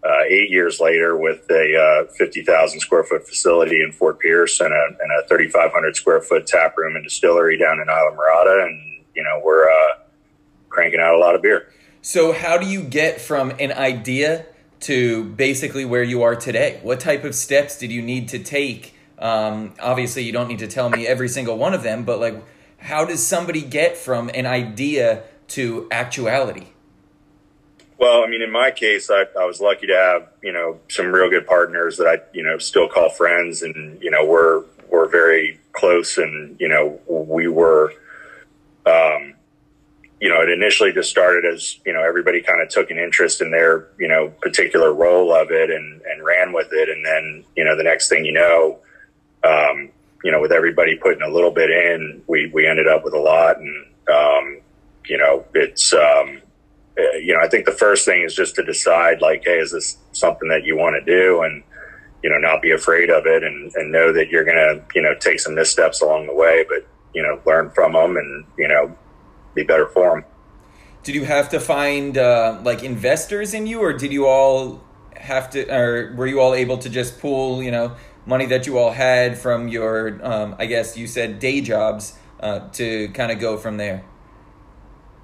uh, 0.03 0.23
eight 0.27 0.49
years 0.49 0.79
later 0.79 1.17
with 1.17 1.49
a 1.49 2.05
uh, 2.05 2.11
50,000 2.17 2.79
square 2.79 3.03
foot 3.03 3.25
facility 3.27 3.81
in 3.81 3.91
Fort 3.91 4.19
Pierce 4.19 4.59
and 4.59 4.73
a, 4.73 4.85
and 5.01 5.11
a 5.23 5.27
3,500 5.27 5.95
square 5.95 6.21
foot 6.21 6.45
tap 6.45 6.77
room 6.77 6.95
and 6.95 7.03
distillery 7.03 7.57
down 7.57 7.79
in 7.79 7.87
Islamorada. 7.87 8.65
And, 8.65 9.03
you 9.15 9.23
know, 9.23 9.41
we're 9.43 9.69
uh, 9.69 9.99
cranking 10.69 10.99
out 10.99 11.15
a 11.15 11.17
lot 11.17 11.35
of 11.35 11.41
beer. 11.41 11.69
So, 12.01 12.33
how 12.33 12.57
do 12.57 12.67
you 12.67 12.83
get 12.83 13.21
from 13.21 13.51
an 13.59 13.71
idea 13.71 14.45
to 14.81 15.23
basically 15.23 15.85
where 15.85 16.03
you 16.03 16.23
are 16.23 16.35
today? 16.35 16.79
What 16.83 16.99
type 16.99 17.23
of 17.23 17.33
steps 17.33 17.77
did 17.77 17.93
you 17.93 18.01
need 18.01 18.27
to 18.29 18.39
take? 18.39 18.93
Um, 19.17 19.73
obviously, 19.79 20.23
you 20.23 20.33
don't 20.33 20.49
need 20.49 20.59
to 20.59 20.67
tell 20.67 20.89
me 20.89 21.07
every 21.07 21.29
single 21.29 21.57
one 21.57 21.73
of 21.73 21.81
them, 21.81 22.03
but 22.03 22.19
like, 22.19 22.43
how 22.83 23.05
does 23.05 23.25
somebody 23.25 23.61
get 23.61 23.97
from 23.97 24.29
an 24.33 24.45
idea 24.45 25.23
to 25.47 25.87
actuality? 25.89 26.67
Well, 27.97 28.23
I 28.23 28.27
mean, 28.27 28.41
in 28.41 28.51
my 28.51 28.71
case, 28.71 29.09
I, 29.09 29.23
I 29.39 29.45
was 29.45 29.61
lucky 29.61 29.87
to 29.87 29.95
have 29.95 30.27
you 30.41 30.51
know 30.51 30.79
some 30.89 31.07
real 31.07 31.29
good 31.29 31.47
partners 31.47 31.97
that 31.97 32.07
I 32.07 32.17
you 32.33 32.43
know 32.43 32.57
still 32.57 32.89
call 32.89 33.09
friends, 33.09 33.61
and 33.61 34.01
you 34.01 34.11
know 34.11 34.25
we're 34.25 34.63
we're 34.89 35.07
very 35.07 35.59
close, 35.71 36.17
and 36.17 36.59
you 36.59 36.67
know 36.67 36.99
we 37.07 37.47
were, 37.47 37.93
um, 38.85 39.35
you 40.19 40.27
know, 40.27 40.41
it 40.41 40.49
initially 40.49 40.91
just 40.91 41.09
started 41.09 41.45
as 41.45 41.79
you 41.85 41.93
know 41.93 42.03
everybody 42.03 42.41
kind 42.41 42.61
of 42.61 42.67
took 42.67 42.91
an 42.91 42.97
interest 42.97 43.41
in 43.41 43.51
their 43.51 43.87
you 43.97 44.09
know 44.09 44.27
particular 44.41 44.93
role 44.93 45.33
of 45.33 45.51
it 45.51 45.69
and 45.69 46.01
and 46.01 46.25
ran 46.25 46.51
with 46.51 46.73
it, 46.73 46.89
and 46.89 47.05
then 47.05 47.45
you 47.55 47.63
know 47.63 47.77
the 47.77 47.83
next 47.83 48.09
thing 48.09 48.25
you 48.25 48.33
know, 48.33 48.79
um, 49.45 49.91
you 50.23 50.31
know, 50.31 50.41
with 50.41 50.51
everybody 50.51 50.95
putting 50.95 51.21
a 51.21 51.29
little 51.29 51.51
bit 51.51 51.69
in, 51.69 52.23
we 52.27 52.49
we 52.53 52.67
ended 52.67 52.87
up 52.87 53.03
with 53.03 53.13
a 53.13 53.19
lot, 53.19 53.57
and 53.57 53.85
um, 54.09 54.61
you 55.05 55.17
know, 55.17 55.45
it's 55.53 55.93
um, 55.93 56.41
uh, 56.97 57.17
you 57.17 57.33
know, 57.33 57.39
I 57.39 57.47
think 57.47 57.65
the 57.65 57.71
first 57.71 58.05
thing 58.05 58.21
is 58.21 58.35
just 58.35 58.55
to 58.55 58.63
decide 58.63 59.21
like, 59.21 59.43
hey, 59.45 59.57
is 59.59 59.71
this 59.71 59.97
something 60.11 60.49
that 60.49 60.63
you 60.63 60.77
want 60.77 61.03
to 61.03 61.11
do? 61.11 61.41
And, 61.41 61.63
you 62.23 62.29
know, 62.29 62.37
not 62.37 62.61
be 62.61 62.71
afraid 62.71 63.09
of 63.09 63.25
it 63.25 63.43
and, 63.43 63.73
and 63.75 63.91
know 63.91 64.13
that 64.13 64.29
you're 64.29 64.43
going 64.43 64.57
to, 64.57 64.83
you 64.95 65.01
know, 65.01 65.15
take 65.15 65.39
some 65.39 65.55
missteps 65.55 66.01
along 66.01 66.27
the 66.27 66.33
way, 66.33 66.65
but, 66.69 66.87
you 67.13 67.21
know, 67.21 67.41
learn 67.45 67.71
from 67.71 67.93
them 67.93 68.15
and, 68.15 68.45
you 68.57 68.67
know, 68.67 68.95
be 69.55 69.63
better 69.63 69.87
for 69.87 70.11
them. 70.11 70.25
Did 71.03 71.15
you 71.15 71.25
have 71.25 71.49
to 71.49 71.59
find 71.59 72.17
uh, 72.17 72.61
like 72.63 72.83
investors 72.83 73.53
in 73.53 73.67
you 73.67 73.81
or 73.81 73.91
did 73.91 74.13
you 74.13 74.27
all 74.27 74.83
have 75.17 75.49
to, 75.49 75.67
or 75.75 76.13
were 76.15 76.27
you 76.27 76.39
all 76.39 76.53
able 76.53 76.77
to 76.77 76.89
just 76.89 77.19
pool, 77.19 77.61
you 77.61 77.71
know, 77.71 77.95
money 78.25 78.45
that 78.47 78.67
you 78.67 78.77
all 78.77 78.91
had 78.91 79.37
from 79.37 79.67
your, 79.67 80.19
um, 80.25 80.55
I 80.59 80.65
guess 80.65 80.97
you 80.97 81.07
said 81.07 81.39
day 81.39 81.61
jobs 81.61 82.17
uh, 82.39 82.69
to 82.73 83.09
kind 83.09 83.31
of 83.31 83.39
go 83.39 83.57
from 83.57 83.77
there? 83.77 84.03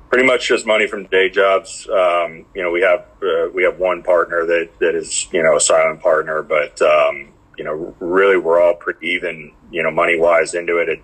pretty 0.10 0.26
much 0.26 0.48
just 0.48 0.66
money 0.66 0.88
from 0.88 1.06
day 1.06 1.30
jobs. 1.30 1.88
Um, 1.88 2.46
you 2.54 2.62
know, 2.62 2.72
we 2.72 2.82
have 2.82 3.06
uh, 3.22 3.50
we 3.54 3.64
have 3.64 3.80
one 3.80 4.04
partner 4.04 4.46
that 4.46 4.70
that 4.80 4.96
is 4.96 5.28
you 5.32 5.42
know 5.42 5.56
a 5.56 5.62
silent 5.62 6.02
partner, 6.02 6.42
but 6.42 6.82
um, 6.82 7.30
you 7.58 7.64
know, 7.64 7.96
really 8.00 8.38
we're 8.38 8.62
all 8.62 8.76
pretty 8.76 9.08
even. 9.08 9.54
You 9.72 9.84
know, 9.84 9.92
money 9.92 10.20
wise 10.20 10.56
into 10.56 10.78
it. 10.78 10.90
it. 10.90 11.02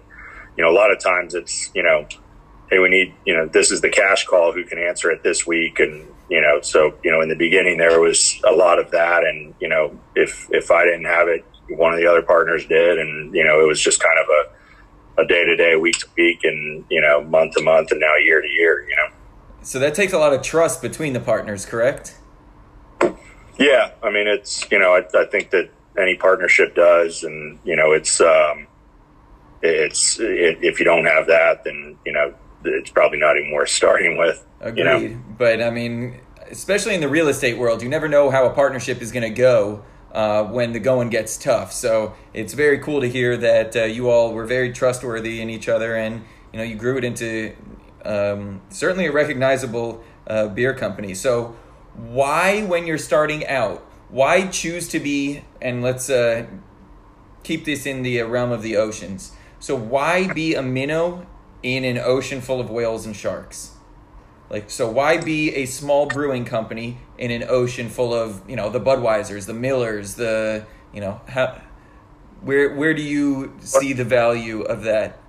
You 0.57 0.63
know, 0.63 0.71
a 0.71 0.75
lot 0.75 0.91
of 0.91 0.99
times 0.99 1.35
it's 1.35 1.69
you 1.75 1.83
know, 1.83 2.07
hey, 2.69 2.79
we 2.79 2.89
need 2.89 3.13
you 3.25 3.35
know 3.35 3.47
this 3.47 3.71
is 3.71 3.81
the 3.81 3.89
cash 3.89 4.25
call. 4.25 4.51
Who 4.51 4.63
can 4.63 4.79
answer 4.79 5.11
it 5.11 5.23
this 5.23 5.45
week? 5.45 5.79
And 5.79 6.07
you 6.29 6.41
know, 6.41 6.61
so 6.61 6.95
you 7.03 7.11
know, 7.11 7.21
in 7.21 7.29
the 7.29 7.35
beginning 7.35 7.77
there 7.77 8.01
was 8.01 8.41
a 8.47 8.51
lot 8.51 8.79
of 8.79 8.91
that, 8.91 9.23
and 9.23 9.53
you 9.59 9.69
know, 9.69 9.97
if 10.15 10.47
if 10.51 10.71
I 10.71 10.83
didn't 10.83 11.05
have 11.05 11.27
it, 11.27 11.45
one 11.69 11.93
of 11.93 11.99
the 11.99 12.07
other 12.07 12.21
partners 12.21 12.65
did, 12.65 12.99
and 12.99 13.33
you 13.33 13.43
know, 13.43 13.61
it 13.61 13.67
was 13.67 13.81
just 13.81 13.99
kind 14.01 14.19
of 14.19 14.29
a 14.29 14.55
a 15.17 15.25
day 15.25 15.45
to 15.45 15.55
day, 15.55 15.75
week 15.75 15.97
to 15.99 16.07
week, 16.17 16.39
and 16.43 16.85
you 16.89 17.01
know, 17.01 17.23
month 17.23 17.55
to 17.55 17.63
month, 17.63 17.91
and 17.91 17.99
now 17.99 18.15
year 18.15 18.41
to 18.41 18.47
year. 18.47 18.87
You 18.87 18.95
know. 18.95 19.07
So 19.61 19.79
that 19.79 19.95
takes 19.95 20.13
a 20.13 20.19
lot 20.19 20.33
of 20.33 20.41
trust 20.41 20.81
between 20.81 21.13
the 21.13 21.19
partners, 21.19 21.65
correct? 21.65 22.15
Yeah, 23.57 23.91
I 24.03 24.11
mean, 24.11 24.27
it's 24.27 24.69
you 24.71 24.79
know, 24.79 24.95
I, 24.95 25.19
I 25.19 25.25
think 25.25 25.51
that 25.51 25.69
any 25.97 26.15
partnership 26.15 26.75
does, 26.75 27.23
and 27.23 27.59
you 27.63 27.75
know, 27.75 27.91
it's 27.91 28.19
um, 28.21 28.67
it's 29.61 30.19
it, 30.19 30.59
if 30.61 30.79
you 30.79 30.85
don't 30.85 31.05
have 31.05 31.27
that, 31.27 31.63
then 31.63 31.97
you 32.05 32.11
know, 32.11 32.33
it's 32.63 32.89
probably 32.89 33.19
not 33.19 33.37
even 33.37 33.51
worth 33.51 33.69
starting 33.69 34.17
with. 34.17 34.45
Agreed. 34.59 34.77
You 34.77 34.83
know? 34.83 35.21
But 35.37 35.61
I 35.61 35.69
mean, 35.69 36.19
especially 36.49 36.95
in 36.95 37.01
the 37.01 37.09
real 37.09 37.27
estate 37.27 37.57
world, 37.57 37.81
you 37.81 37.89
never 37.89 38.07
know 38.07 38.29
how 38.29 38.45
a 38.45 38.51
partnership 38.51 39.01
is 39.01 39.11
going 39.11 39.23
to 39.23 39.29
go 39.29 39.83
uh, 40.15 40.45
when 40.45 40.71
the 40.71 40.79
going 40.79 41.09
gets 41.09 41.35
tough. 41.35 41.73
So 41.73 42.15
it's 42.33 42.53
very 42.53 42.79
cool 42.79 43.01
to 43.01 43.09
hear 43.09 43.35
that 43.35 43.75
uh, 43.75 43.83
you 43.83 44.09
all 44.09 44.33
were 44.33 44.45
very 44.45 44.71
trustworthy 44.71 45.41
in 45.41 45.49
each 45.49 45.67
other, 45.67 45.95
and 45.95 46.23
you 46.53 46.57
know 46.57 46.63
you 46.63 46.75
grew 46.75 46.97
it 46.97 47.03
into 47.03 47.53
um, 48.05 48.61
certainly 48.69 49.07
a 49.07 49.11
recognizable 49.11 50.01
uh, 50.25 50.47
beer 50.47 50.73
company. 50.73 51.13
So 51.13 51.57
why, 51.95 52.63
when 52.63 52.87
you're 52.87 52.97
starting 52.97 53.45
out, 53.45 53.85
why 54.09 54.47
choose 54.47 54.87
to 54.89 55.01
be? 55.01 55.43
And 55.61 55.83
let's 55.83 56.09
uh, 56.09 56.45
keep 57.43 57.65
this 57.65 57.85
in 57.85 58.01
the 58.01 58.21
realm 58.21 58.53
of 58.53 58.61
the 58.61 58.77
oceans. 58.77 59.33
So 59.59 59.75
why 59.75 60.31
be 60.31 60.55
a 60.55 60.61
minnow 60.61 61.27
in 61.61 61.83
an 61.83 61.97
ocean 61.97 62.39
full 62.39 62.61
of 62.61 62.69
whales 62.69 63.05
and 63.05 63.15
sharks? 63.15 63.74
Like, 64.49 64.69
so 64.69 64.89
why 64.89 65.17
be 65.17 65.55
a 65.55 65.65
small 65.65 66.05
brewing 66.05 66.45
company 66.45 66.97
in 67.17 67.31
an 67.31 67.45
ocean 67.49 67.89
full 67.89 68.13
of, 68.13 68.47
you 68.49 68.55
know, 68.55 68.69
the 68.69 68.79
Budweisers, 68.79 69.47
the 69.47 69.53
Millers, 69.53 70.15
the, 70.15 70.65
you 70.93 71.01
know, 71.01 71.19
how, 71.27 71.61
where 72.41 72.75
where 72.75 72.93
do 72.93 73.01
you 73.01 73.53
see 73.59 73.93
the 73.93 74.03
value 74.03 74.61
of 74.61 74.83
that? 74.83 75.19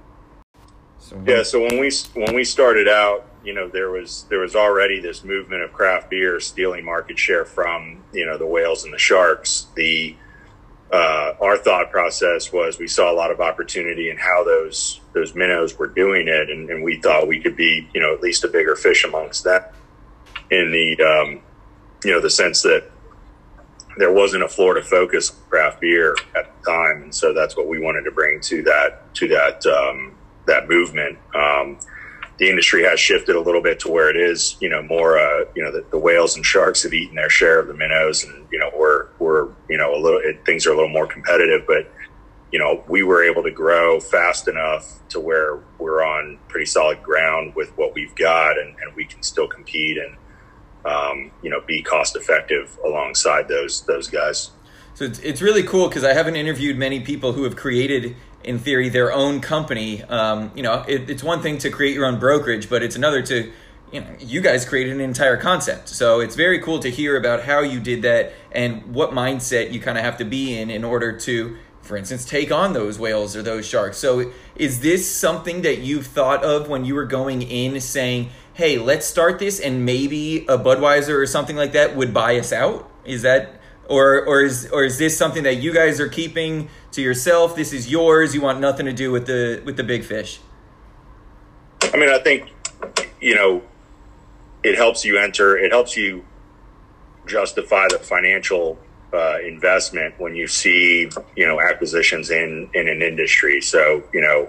So, 0.98 1.22
yeah, 1.26 1.42
so 1.42 1.60
when 1.60 1.78
we 1.78 1.90
when 2.14 2.34
we 2.34 2.44
started 2.44 2.88
out, 2.88 3.26
you 3.44 3.54
know, 3.54 3.68
there 3.68 3.90
was 3.90 4.26
there 4.28 4.40
was 4.40 4.54
already 4.54 5.00
this 5.00 5.24
movement 5.24 5.62
of 5.62 5.72
craft 5.72 6.10
beer 6.10 6.38
stealing 6.40 6.84
market 6.84 7.18
share 7.18 7.44
from 7.44 8.02
you 8.12 8.26
know 8.26 8.36
the 8.36 8.46
whales 8.46 8.84
and 8.84 8.92
the 8.92 8.98
sharks. 8.98 9.68
The 9.76 10.16
uh, 10.92 11.34
our 11.40 11.56
thought 11.56 11.90
process 11.90 12.52
was 12.52 12.78
we 12.78 12.86
saw 12.86 13.10
a 13.10 13.14
lot 13.14 13.30
of 13.30 13.40
opportunity 13.40 14.10
in 14.10 14.16
how 14.16 14.44
those 14.44 15.00
those 15.12 15.34
minnows 15.34 15.76
were 15.78 15.88
doing 15.88 16.28
it, 16.28 16.50
and, 16.50 16.70
and 16.70 16.82
we 16.82 17.00
thought 17.00 17.26
we 17.26 17.40
could 17.40 17.56
be 17.56 17.88
you 17.92 18.00
know 18.00 18.14
at 18.14 18.20
least 18.20 18.44
a 18.44 18.48
bigger 18.48 18.76
fish 18.76 19.04
amongst 19.04 19.44
that. 19.44 19.74
In 20.50 20.70
the 20.70 21.02
um, 21.02 21.40
you 22.04 22.12
know 22.12 22.20
the 22.20 22.30
sense 22.30 22.62
that 22.62 22.88
there 23.96 24.12
wasn't 24.12 24.44
a 24.44 24.48
Florida 24.48 24.86
focus 24.86 25.30
craft 25.48 25.80
beer 25.80 26.14
at 26.36 26.52
the 26.62 26.70
time, 26.70 27.02
and 27.02 27.14
so 27.14 27.32
that's 27.32 27.56
what 27.56 27.66
we 27.66 27.80
wanted 27.80 28.02
to 28.02 28.12
bring 28.12 28.40
to 28.42 28.62
that 28.62 29.12
to 29.14 29.28
that 29.28 29.66
um, 29.66 30.14
that 30.46 30.68
movement. 30.68 31.18
Um, 31.34 31.78
the 32.38 32.48
industry 32.48 32.84
has 32.84 33.00
shifted 33.00 33.34
a 33.34 33.40
little 33.40 33.62
bit 33.62 33.80
to 33.80 33.88
where 33.90 34.10
it 34.10 34.16
is, 34.16 34.56
you 34.60 34.68
know, 34.68 34.82
more, 34.82 35.18
uh, 35.18 35.44
you 35.54 35.62
know, 35.62 35.72
the, 35.72 35.86
the, 35.90 35.98
whales 35.98 36.36
and 36.36 36.44
sharks 36.44 36.82
have 36.82 36.92
eaten 36.92 37.14
their 37.14 37.30
share 37.30 37.58
of 37.58 37.66
the 37.66 37.72
minnows, 37.72 38.24
and 38.24 38.46
you 38.50 38.58
know, 38.58 38.70
you 39.68 39.78
know 39.78 39.94
a 39.94 40.00
little 40.00 40.20
it, 40.22 40.44
things 40.44 40.66
are 40.66 40.72
a 40.72 40.74
little 40.74 40.90
more 40.90 41.06
competitive, 41.06 41.66
but 41.66 41.90
you 42.52 42.58
know, 42.58 42.84
we 42.88 43.02
were 43.02 43.24
able 43.24 43.42
to 43.42 43.50
grow 43.50 44.00
fast 44.00 44.48
enough 44.48 45.00
to 45.08 45.20
where 45.20 45.60
we're 45.78 46.04
on 46.04 46.38
pretty 46.48 46.66
solid 46.66 47.02
ground 47.02 47.54
with 47.54 47.76
what 47.76 47.94
we've 47.94 48.14
got, 48.14 48.58
and, 48.58 48.76
and 48.78 48.94
we 48.94 49.04
can 49.04 49.22
still 49.22 49.48
compete 49.48 49.98
and 49.98 50.16
um, 50.84 51.32
you 51.42 51.50
know 51.50 51.60
be 51.66 51.82
cost 51.82 52.16
effective 52.16 52.78
alongside 52.84 53.48
those 53.48 53.82
those 53.82 54.08
guys. 54.08 54.50
So 54.94 55.04
it's, 55.04 55.18
it's 55.18 55.42
really 55.42 55.62
cool 55.62 55.88
because 55.88 56.04
I 56.04 56.14
haven't 56.14 56.36
interviewed 56.36 56.78
many 56.78 57.00
people 57.00 57.32
who 57.32 57.44
have 57.44 57.56
created 57.56 58.16
in 58.42 58.58
theory, 58.58 58.88
their 58.88 59.12
own 59.12 59.40
company. 59.40 60.02
Um, 60.04 60.52
you 60.54 60.62
know, 60.62 60.84
it, 60.88 61.10
it's 61.10 61.22
one 61.22 61.42
thing 61.42 61.58
to 61.58 61.70
create 61.70 61.94
your 61.94 62.06
own 62.06 62.18
brokerage, 62.18 62.70
but 62.70 62.82
it's 62.82 62.96
another 62.96 63.20
to, 63.22 63.52
you 63.96 64.02
know, 64.02 64.14
you 64.20 64.42
guys 64.42 64.66
created 64.66 64.92
an 64.92 65.00
entire 65.00 65.38
concept. 65.38 65.88
So 65.88 66.20
it's 66.20 66.36
very 66.36 66.60
cool 66.60 66.80
to 66.80 66.90
hear 66.90 67.16
about 67.16 67.44
how 67.44 67.60
you 67.60 67.80
did 67.80 68.02
that 68.02 68.34
and 68.52 68.94
what 68.94 69.12
mindset 69.12 69.72
you 69.72 69.80
kind 69.80 69.96
of 69.96 70.04
have 70.04 70.18
to 70.18 70.24
be 70.26 70.58
in 70.58 70.68
in 70.68 70.84
order 70.84 71.18
to, 71.20 71.56
for 71.80 71.96
instance, 71.96 72.26
take 72.26 72.52
on 72.52 72.74
those 72.74 72.98
whales 72.98 73.34
or 73.34 73.42
those 73.42 73.66
sharks. 73.66 73.96
So 73.96 74.32
is 74.54 74.80
this 74.80 75.10
something 75.10 75.62
that 75.62 75.78
you've 75.78 76.06
thought 76.06 76.44
of 76.44 76.68
when 76.68 76.84
you 76.84 76.94
were 76.94 77.06
going 77.06 77.40
in 77.40 77.80
saying, 77.80 78.28
hey, 78.52 78.76
let's 78.76 79.06
start 79.06 79.38
this 79.38 79.58
and 79.58 79.86
maybe 79.86 80.44
a 80.46 80.58
Budweiser 80.58 81.18
or 81.18 81.26
something 81.26 81.56
like 81.56 81.72
that 81.72 81.96
would 81.96 82.12
buy 82.12 82.38
us 82.38 82.52
out? 82.52 82.90
Is 83.06 83.22
that 83.22 83.58
or 83.88 84.26
or 84.26 84.42
is 84.42 84.68
or 84.72 84.84
is 84.84 84.98
this 84.98 85.16
something 85.16 85.44
that 85.44 85.54
you 85.54 85.72
guys 85.72 86.00
are 86.00 86.08
keeping 86.08 86.68
to 86.90 87.00
yourself? 87.00 87.56
This 87.56 87.72
is 87.72 87.90
yours. 87.90 88.34
You 88.34 88.42
want 88.42 88.60
nothing 88.60 88.84
to 88.84 88.92
do 88.92 89.10
with 89.10 89.26
the 89.26 89.62
with 89.64 89.78
the 89.78 89.84
big 89.84 90.04
fish. 90.04 90.40
I 91.94 91.96
mean, 91.96 92.10
I 92.10 92.18
think 92.18 92.52
you 93.22 93.34
know 93.34 93.62
it 94.66 94.74
helps 94.74 95.04
you 95.04 95.16
enter. 95.16 95.56
It 95.56 95.70
helps 95.70 95.96
you 95.96 96.24
justify 97.26 97.86
the 97.88 97.98
financial 97.98 98.78
uh, 99.12 99.38
investment 99.44 100.14
when 100.18 100.34
you 100.34 100.48
see 100.48 101.08
you 101.36 101.46
know 101.46 101.60
acquisitions 101.60 102.30
in 102.30 102.68
in 102.74 102.88
an 102.88 103.00
industry. 103.00 103.60
So 103.60 104.02
you 104.12 104.20
know 104.20 104.48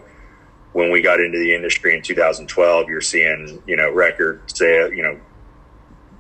when 0.74 0.92
we 0.92 1.02
got 1.02 1.20
into 1.20 1.38
the 1.38 1.54
industry 1.54 1.96
in 1.96 2.02
2012, 2.02 2.90
you're 2.90 3.00
seeing 3.00 3.62
you 3.68 3.76
know 3.76 3.92
record 3.92 4.42
sale, 4.48 4.92
you 4.92 5.04
know 5.04 5.20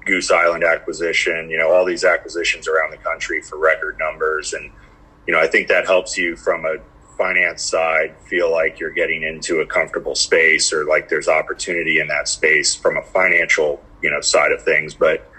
Goose 0.05 0.29
Island 0.29 0.63
acquisition, 0.63 1.49
you 1.49 1.57
know 1.57 1.71
all 1.71 1.83
these 1.83 2.03
acquisitions 2.03 2.67
around 2.67 2.91
the 2.91 2.97
country 2.97 3.41
for 3.41 3.57
record 3.57 3.97
numbers, 3.97 4.53
and 4.53 4.71
you 5.25 5.33
know 5.33 5.39
I 5.39 5.47
think 5.47 5.69
that 5.69 5.87
helps 5.87 6.15
you 6.15 6.35
from 6.35 6.65
a 6.65 6.75
finance 7.17 7.63
side 7.63 8.15
feel 8.29 8.51
like 8.51 8.79
you're 8.79 8.91
getting 8.91 9.23
into 9.23 9.61
a 9.61 9.65
comfortable 9.65 10.13
space 10.13 10.71
or 10.71 10.85
like 10.85 11.09
there's 11.09 11.27
opportunity 11.27 11.99
in 11.99 12.07
that 12.07 12.27
space 12.27 12.75
from 12.75 12.95
a 12.95 13.01
financial 13.01 13.81
you 14.01 14.11
know 14.11 14.21
side 14.21 14.51
of 14.51 14.63
things. 14.63 14.93
But 14.93 15.29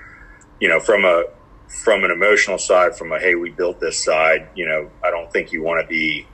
you 0.61 0.69
know 0.69 0.81
from 0.81 1.05
a 1.05 1.25
from 1.69 2.05
an 2.05 2.11
emotional 2.11 2.59
side 2.59 2.97
from 2.97 3.13
a 3.13 3.19
hey 3.19 3.35
we 3.35 3.51
built 3.51 3.79
this 3.79 4.03
side 4.03 4.49
you 4.55 4.67
know 4.67 4.91
i 5.05 5.11
don't 5.11 5.31
think 5.31 5.53
you 5.53 5.63
want 5.63 5.79
to 5.79 5.87
be 5.87 6.27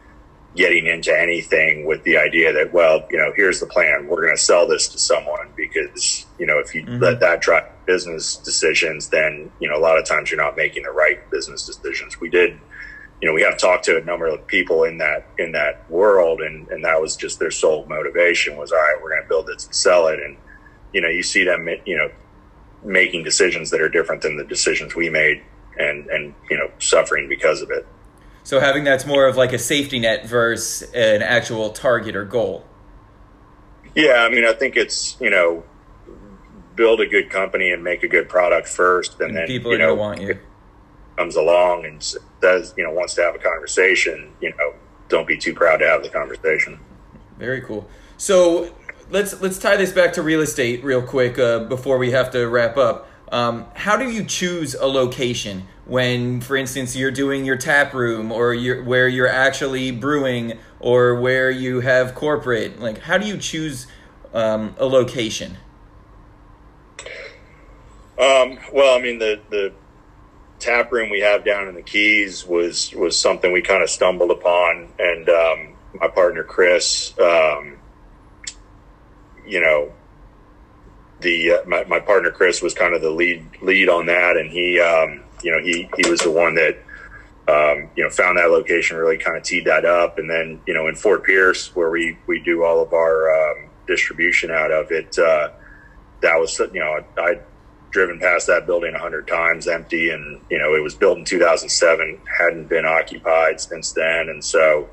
getting 0.55 0.87
into 0.87 1.13
anything 1.13 1.85
with 1.85 2.03
the 2.05 2.17
idea 2.17 2.53
that 2.53 2.73
well 2.73 3.05
you 3.11 3.19
know 3.19 3.33
here's 3.35 3.59
the 3.59 3.67
plan. 3.67 4.07
We're 4.07 4.23
going 4.23 4.37
to 4.37 4.41
sell 4.41 4.69
this 4.69 4.89
to 4.91 4.99
someone 4.99 5.53
because 5.57 6.27
you 6.39 6.47
know 6.47 6.59
if 6.59 6.75
you 6.75 6.85
mm-hmm. 6.85 7.03
let 7.03 7.21
that 7.21 7.41
drive 7.41 7.65
business 7.87 8.37
decisions 8.37 9.09
then 9.09 9.51
you 9.59 9.69
know 9.69 9.77
a 9.77 9.83
lot 9.83 9.99
of 9.99 10.05
times 10.05 10.31
you're 10.31 10.41
not 10.41 10.57
making 10.57 10.85
the 10.85 10.91
right 10.91 11.29
business 11.31 11.67
decisions. 11.67 12.21
We 12.21 12.31
did 12.31 12.59
you 13.21 13.29
know, 13.29 13.35
we 13.35 13.43
have 13.43 13.57
talked 13.57 13.85
to 13.85 13.97
a 13.97 14.05
number 14.05 14.27
of 14.27 14.47
people 14.47 14.85
in 14.85 14.99
that 14.99 15.27
in 15.39 15.53
that 15.53 15.89
world, 15.91 16.43
and 16.43 16.69
and 16.69 16.85
that 16.85 17.01
was 17.01 17.17
just 17.17 17.39
their 17.39 17.51
sole 17.51 17.87
motivation 17.87 18.57
was, 18.57 18.71
all 18.71 18.79
right, 18.79 18.99
we're 19.03 19.11
going 19.11 19.23
to 19.23 19.29
build 19.29 19.49
it 19.49 19.65
and 19.65 19.75
sell 19.75 20.09
it, 20.09 20.21
and 20.21 20.37
you 20.95 21.01
know, 21.01 21.09
you 21.09 21.23
see 21.23 21.45
them, 21.45 21.69
you 21.85 21.99
know, 21.99 22.09
making 22.83 23.25
decisions 23.25 23.71
that 23.71 23.81
are 23.81 23.89
different 23.89 24.23
than 24.23 24.37
the 24.37 24.45
decisions 24.45 24.95
we 24.95 25.11
made, 25.11 25.43
and 25.79 26.07
and 26.07 26.35
you 26.49 26.57
know, 26.57 26.71
suffering 26.79 27.29
because 27.29 27.61
of 27.61 27.71
it. 27.71 27.87
So 28.45 28.61
having 28.61 28.85
that's 28.85 29.05
more 29.05 29.27
of 29.27 29.37
like 29.37 29.53
a 29.53 29.59
safety 29.59 29.99
net 29.99 30.27
versus 30.27 30.89
an 30.95 31.21
actual 31.21 31.71
target 31.71 32.15
or 32.15 32.25
goal. 32.25 32.65
Yeah, 33.95 34.27
I 34.27 34.31
mean, 34.31 34.47
I 34.47 34.53
think 34.53 34.77
it's 34.77 35.21
you 35.21 35.31
know, 35.31 35.65
build 36.77 37.01
a 37.01 37.07
good 37.07 37.29
company 37.29 37.73
and 37.73 37.83
make 37.83 38.03
a 38.03 38.09
good 38.09 38.29
product 38.29 38.69
first, 38.69 39.21
and, 39.21 39.31
and 39.31 39.37
then 39.37 39.47
people 39.47 39.73
you 39.73 39.79
know 39.79 39.95
want 39.95 40.21
you 40.21 40.39
comes 41.17 41.37
along 41.37 41.85
and 41.85 42.15
does 42.41 42.75
you 42.77 42.85
know 42.85 42.93
wants 42.93 43.15
to 43.15 43.23
have 43.23 43.35
a 43.35 43.39
conversation, 43.39 44.33
you 44.41 44.51
know, 44.51 44.75
don't 45.09 45.27
be 45.27 45.37
too 45.37 45.55
proud 45.55 45.79
to 45.79 45.87
have 45.87 46.03
the 46.05 46.09
conversation. 46.09 46.79
Very 47.39 47.61
cool. 47.63 47.89
So 48.17 48.73
let's 49.15 49.41
let's 49.41 49.59
tie 49.59 49.77
this 49.77 49.93
back 49.93 50.13
to 50.15 50.23
real 50.23 50.41
estate 50.41 50.83
real 50.83 51.01
quick 51.01 51.39
uh, 51.39 51.61
before 51.61 51.97
we 51.99 52.11
have 52.11 52.33
to 52.33 52.47
wrap 52.49 52.77
up. 52.77 53.09
Um, 53.31 53.67
how 53.75 53.97
do 53.97 54.11
you 54.11 54.25
choose 54.25 54.75
a 54.75 54.87
location 54.87 55.67
when, 55.87 56.41
for 56.41 56.57
instance, 56.57 56.95
you're 56.95 57.11
doing 57.11 57.45
your 57.45 57.57
tap 57.57 57.95
room 57.95 58.31
or 58.31 58.53
you're, 58.53 58.83
where 58.83 59.09
you're 59.09 59.29
actually 59.29 59.93
brewing 59.93 60.59
or 60.79 61.15
where 61.15 61.51
you 61.51 61.81
have 61.81 62.15
corporate? 62.15 62.81
Like, 62.81 62.99
how 62.99 63.17
do 63.17 63.27
you 63.27 63.39
choose 63.39 63.87
um, 64.35 64.75
a 64.79 64.85
location? 64.85 65.57
Um, 68.19 68.59
well, 68.73 68.97
I 68.97 69.01
mean, 69.01 69.19
the, 69.19 69.41
the 69.51 69.73
tap 70.59 70.93
room 70.93 71.09
we 71.09 71.21
have 71.21 71.45
down 71.45 71.69
in 71.69 71.75
the 71.75 71.83
Keys 71.83 72.45
was 72.47 72.93
was 72.95 73.19
something 73.19 73.53
we 73.53 73.63
kind 73.63 73.83
of 73.83 73.91
stumbled 73.91 74.31
upon, 74.31 74.89
and 74.99 75.29
um, 75.29 75.75
my 76.01 76.09
partner 76.09 76.43
Chris, 76.45 77.15
um, 77.19 77.74
you 79.55 79.61
know, 79.61 79.93
the 81.21 81.53
uh, 81.53 81.59
my, 81.67 81.85
my 81.85 82.01
partner 82.01 82.31
Chris 82.31 82.61
was 82.61 82.75
kind 82.75 82.95
of 82.95 83.01
the 83.01 83.11
lead 83.11 83.47
lead 83.63 83.89
on 83.89 84.07
that, 84.07 84.37
and 84.37 84.51
he, 84.51 84.81
um, 84.81 85.23
you 85.43 85.53
know, 85.53 85.63
he 85.63 85.89
he 85.97 86.11
was 86.11 86.21
the 86.21 86.31
one 86.31 86.55
that. 86.57 86.77
Um, 87.47 87.91
you 87.95 88.03
know, 88.03 88.09
found 88.09 88.39
that 88.39 88.51
location, 88.51 88.97
really 88.97 89.19
kind 89.19 89.37
of 89.37 89.43
teed 89.43 89.67
that 89.67 89.85
up, 89.85 90.17
and 90.17 90.31
then 90.31 90.63
you 90.67 90.73
know, 90.73 90.89
in 90.89 90.95
Fort 90.95 91.25
Pierce, 91.25 91.77
where 91.77 91.91
we 91.91 92.17
we 92.27 92.41
do 92.41 92.65
all 92.65 92.81
of 92.81 92.95
our 92.95 93.29
um, 93.31 93.69
distribution 93.87 94.51
out 94.51 94.73
of 94.73 94.91
it, 94.91 95.19
uh, 95.19 95.51
that 96.23 96.37
was 96.37 96.59
you 96.59 96.81
know, 96.81 97.05
I 97.19 97.41
driven 97.95 98.19
past 98.19 98.49
that 98.49 98.67
building 98.67 98.93
a 98.95 98.99
hundred 98.99 99.29
times 99.29 99.69
empty. 99.69 100.11
And 100.11 100.41
you 100.51 100.59
know 100.59 100.75
it 100.75 100.83
was 100.83 100.95
built 100.95 101.17
in 101.17 101.25
2007 101.25 102.21
hadn't 102.39 102.69
been 102.69 102.85
occupied 102.85 103.61
since 103.61 103.93
then. 103.93 104.29
And 104.29 104.45
so 104.45 104.89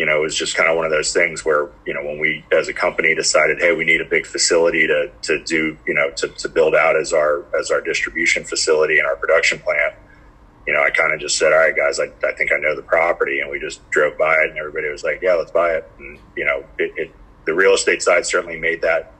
you 0.00 0.06
know 0.06 0.16
it 0.16 0.22
was 0.22 0.34
just 0.34 0.56
kind 0.56 0.70
of 0.70 0.76
one 0.76 0.86
of 0.86 0.90
those 0.90 1.12
things 1.12 1.44
where 1.44 1.68
you 1.86 1.92
know 1.92 2.02
when 2.02 2.18
we 2.18 2.42
as 2.52 2.68
a 2.68 2.72
company 2.72 3.14
decided 3.14 3.58
hey 3.60 3.72
we 3.74 3.84
need 3.84 4.00
a 4.00 4.04
big 4.04 4.26
facility 4.26 4.86
to 4.86 5.10
to 5.20 5.44
do 5.44 5.76
you 5.86 5.92
know 5.92 6.10
to, 6.16 6.28
to 6.28 6.48
build 6.48 6.74
out 6.74 6.96
as 6.96 7.12
our 7.12 7.44
as 7.58 7.70
our 7.70 7.82
distribution 7.82 8.42
facility 8.42 8.98
and 8.98 9.06
our 9.06 9.16
production 9.16 9.58
plant 9.58 9.94
you 10.66 10.72
know 10.72 10.82
i 10.82 10.88
kind 10.90 11.12
of 11.12 11.20
just 11.20 11.36
said 11.36 11.52
all 11.52 11.58
right 11.58 11.76
guys 11.76 12.00
I, 12.00 12.06
I 12.26 12.32
think 12.32 12.50
i 12.50 12.56
know 12.56 12.74
the 12.74 12.82
property 12.82 13.40
and 13.40 13.50
we 13.50 13.60
just 13.60 13.88
drove 13.90 14.16
by 14.16 14.34
it 14.36 14.50
and 14.50 14.58
everybody 14.58 14.88
was 14.88 15.04
like 15.04 15.20
yeah 15.20 15.34
let's 15.34 15.50
buy 15.50 15.74
it 15.74 15.90
and 15.98 16.18
you 16.34 16.46
know 16.46 16.64
it, 16.78 16.92
it 16.96 17.14
the 17.44 17.52
real 17.52 17.74
estate 17.74 18.02
side 18.02 18.24
certainly 18.24 18.58
made 18.58 18.80
that 18.82 19.12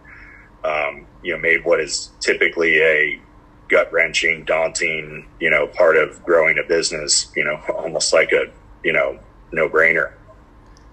um, 0.65 1.07
you 1.23 1.33
know, 1.33 1.39
made 1.39 1.65
what 1.65 1.81
is 1.81 2.11
typically 2.21 2.81
a 2.81 3.21
gut 3.69 3.93
wrenching, 3.93 4.45
daunting, 4.45 5.27
you 5.39 5.51
know, 5.51 5.67
part 5.67 5.97
of 5.97 6.23
growing 6.25 6.59
a 6.59 6.67
business, 6.67 7.31
you 7.37 7.45
know, 7.45 7.61
almost 7.77 8.13
like 8.13 8.33
a, 8.33 8.47
you 8.85 8.93
know, 8.93 9.19
no 9.53 9.69
brainer. 9.69 10.13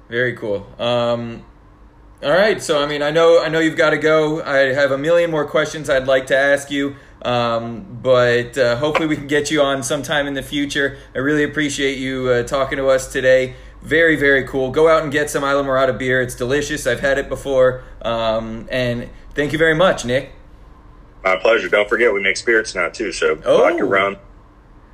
Very 0.09 0.33
cool. 0.33 0.67
Um, 0.79 1.43
all 2.23 2.31
right. 2.31 2.61
So, 2.61 2.81
I 2.81 2.87
mean, 2.87 3.01
I 3.01 3.11
know, 3.11 3.41
I 3.41 3.49
know 3.49 3.59
you've 3.59 3.77
got 3.77 3.91
to 3.91 3.97
go. 3.97 4.41
I 4.41 4.73
have 4.73 4.91
a 4.91 4.97
million 4.97 5.29
more 5.29 5.45
questions 5.45 5.89
I'd 5.89 6.07
like 6.07 6.27
to 6.27 6.37
ask 6.37 6.71
you. 6.71 6.95
Um, 7.21 7.99
but 8.01 8.57
uh, 8.57 8.77
hopefully 8.77 9.07
we 9.07 9.15
can 9.15 9.27
get 9.27 9.51
you 9.51 9.61
on 9.61 9.83
sometime 9.83 10.27
in 10.27 10.33
the 10.33 10.43
future. 10.43 10.97
I 11.13 11.19
really 11.19 11.43
appreciate 11.43 11.97
you 11.97 12.29
uh, 12.29 12.43
talking 12.43 12.77
to 12.77 12.87
us 12.87 13.11
today. 13.11 13.55
Very, 13.81 14.15
very 14.15 14.43
cool. 14.45 14.71
Go 14.71 14.87
out 14.87 15.03
and 15.03 15.11
get 15.11 15.29
some 15.29 15.43
Islamorada 15.43 15.97
beer. 15.97 16.21
It's 16.21 16.35
delicious. 16.35 16.87
I've 16.87 16.99
had 16.99 17.17
it 17.17 17.29
before. 17.29 17.83
Um, 18.01 18.67
and 18.71 19.09
Thank 19.37 19.51
you 19.51 19.59
very 19.59 19.75
much, 19.75 20.03
Nick. 20.03 20.31
My 21.23 21.35
pleasure. 21.35 21.69
Don't 21.69 21.87
forget, 21.87 22.11
we 22.11 22.23
make 22.23 22.37
spirits 22.37 22.73
now 22.73 22.89
too. 22.89 23.11
So 23.11 23.39
oh. 23.45 23.59
vodka 23.59 23.83
rum, 23.83 24.17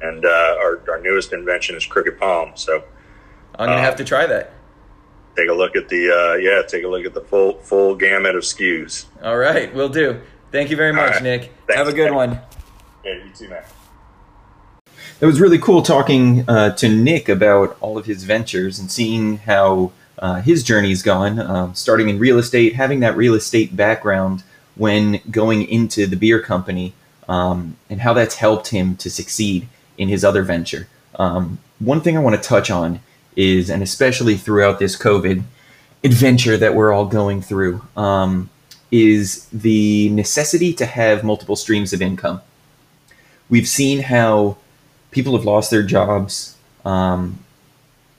and 0.01 0.25
uh, 0.25 0.57
our 0.59 0.83
our 0.89 0.99
newest 0.99 1.31
invention 1.31 1.77
is 1.77 1.85
Crooked 1.85 2.19
Palm. 2.19 2.51
So 2.55 2.83
I'm 3.55 3.67
gonna 3.67 3.77
um, 3.77 3.83
have 3.85 3.95
to 3.95 4.03
try 4.03 4.25
that. 4.25 4.51
Take 5.35 5.49
a 5.49 5.53
look 5.53 5.75
at 5.75 5.89
the 5.89 6.11
uh, 6.11 6.33
yeah. 6.35 6.61
Take 6.67 6.83
a 6.83 6.87
look 6.87 7.05
at 7.05 7.13
the 7.13 7.21
full 7.21 7.53
full 7.59 7.95
gamut 7.95 8.35
of 8.35 8.43
SKUs. 8.43 9.05
All 9.23 9.37
right, 9.37 9.73
we'll 9.73 9.89
do. 9.89 10.21
Thank 10.51 10.69
you 10.69 10.77
very 10.77 10.93
much, 10.93 11.13
right. 11.13 11.23
Nick. 11.23 11.51
Thanks, 11.65 11.75
have 11.75 11.87
a 11.87 11.93
good 11.93 12.11
man. 12.11 12.15
one. 12.15 12.39
Yeah, 13.03 13.15
you 13.15 13.31
too, 13.35 13.49
man. 13.49 13.63
It 15.19 15.25
was 15.25 15.39
really 15.39 15.57
cool 15.57 15.81
talking 15.81 16.47
uh, 16.47 16.75
to 16.75 16.89
Nick 16.89 17.29
about 17.29 17.77
all 17.81 17.97
of 17.97 18.05
his 18.05 18.23
ventures 18.23 18.77
and 18.77 18.91
seeing 18.91 19.37
how 19.37 19.91
uh, 20.19 20.41
his 20.41 20.63
journey's 20.63 21.01
gone, 21.01 21.39
um, 21.39 21.73
starting 21.75 22.09
in 22.09 22.19
real 22.19 22.37
estate, 22.37 22.75
having 22.75 22.99
that 22.99 23.15
real 23.17 23.33
estate 23.33 23.75
background 23.75 24.43
when 24.75 25.21
going 25.31 25.67
into 25.67 26.07
the 26.07 26.15
beer 26.15 26.39
company, 26.39 26.93
um, 27.27 27.77
and 27.89 28.01
how 28.01 28.13
that's 28.13 28.35
helped 28.35 28.67
him 28.67 28.95
to 28.97 29.09
succeed 29.09 29.67
in 29.97 30.09
his 30.09 30.23
other 30.23 30.43
venture. 30.43 30.87
Um, 31.15 31.59
one 31.79 32.01
thing 32.01 32.17
I 32.17 32.19
want 32.19 32.35
to 32.35 32.41
touch 32.41 32.69
on 32.69 32.99
is, 33.35 33.69
and 33.69 33.83
especially 33.83 34.35
throughout 34.35 34.79
this 34.79 34.97
COVID 34.97 35.43
adventure 36.03 36.57
that 36.57 36.75
we're 36.75 36.91
all 36.91 37.05
going 37.05 37.41
through, 37.41 37.81
um, 37.95 38.49
is 38.91 39.47
the 39.47 40.09
necessity 40.09 40.73
to 40.73 40.85
have 40.85 41.23
multiple 41.23 41.55
streams 41.55 41.93
of 41.93 42.01
income. 42.01 42.41
We've 43.49 43.67
seen 43.67 44.01
how 44.01 44.57
people 45.11 45.35
have 45.35 45.45
lost 45.45 45.71
their 45.71 45.83
jobs. 45.83 46.57
Um, 46.85 47.39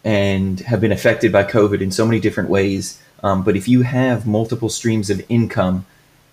and 0.05 0.61
have 0.61 0.81
been 0.81 0.93
affected 0.93 1.33
by 1.33 1.45
COVID 1.45 1.81
in 1.81 1.91
so 1.91 2.07
many 2.07 2.21
different 2.21 2.51
ways. 2.51 3.01
Um, 3.23 3.43
but 3.43 3.57
if 3.57 3.67
you 3.67 3.83
have 3.83 4.27
multiple 4.27 4.69
streams 4.69 5.09
of 5.09 5.25
income, 5.31 5.87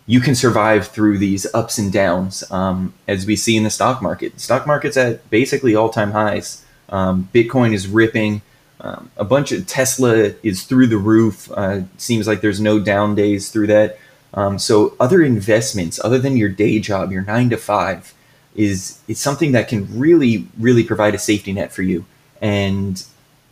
you 0.05 0.19
can 0.19 0.35
survive 0.35 0.87
through 0.87 1.19
these 1.19 1.47
ups 1.53 1.77
and 1.77 1.91
downs, 1.91 2.43
um, 2.51 2.93
as 3.07 3.25
we 3.25 3.37
see 3.37 3.55
in 3.55 3.63
the 3.63 3.69
stock 3.69 4.01
market. 4.01 4.33
The 4.33 4.41
stock 4.41 4.67
market's 4.67 4.97
at 4.97 5.27
basically 5.29 5.73
all 5.73 5.89
time 5.89 6.11
highs. 6.11 6.65
Um, 6.89 7.29
Bitcoin 7.33 7.73
is 7.73 7.87
ripping. 7.87 8.41
Um, 8.81 9.11
a 9.15 9.23
bunch 9.23 9.51
of 9.51 9.67
Tesla 9.67 10.33
is 10.41 10.63
through 10.63 10.87
the 10.87 10.97
roof. 10.97 11.51
Uh, 11.51 11.81
seems 11.97 12.27
like 12.27 12.41
there's 12.41 12.59
no 12.59 12.79
down 12.79 13.15
days 13.15 13.51
through 13.51 13.67
that. 13.67 13.99
Um, 14.33 14.57
so 14.57 14.95
other 14.99 15.21
investments, 15.21 15.99
other 16.03 16.17
than 16.17 16.35
your 16.35 16.49
day 16.49 16.79
job, 16.79 17.11
your 17.11 17.23
nine 17.23 17.49
to 17.51 17.57
five, 17.57 18.13
is 18.55 18.99
is 19.07 19.19
something 19.19 19.51
that 19.51 19.67
can 19.67 19.87
really, 19.97 20.47
really 20.59 20.83
provide 20.83 21.15
a 21.15 21.19
safety 21.19 21.53
net 21.53 21.71
for 21.71 21.83
you. 21.83 22.05
And 22.41 23.03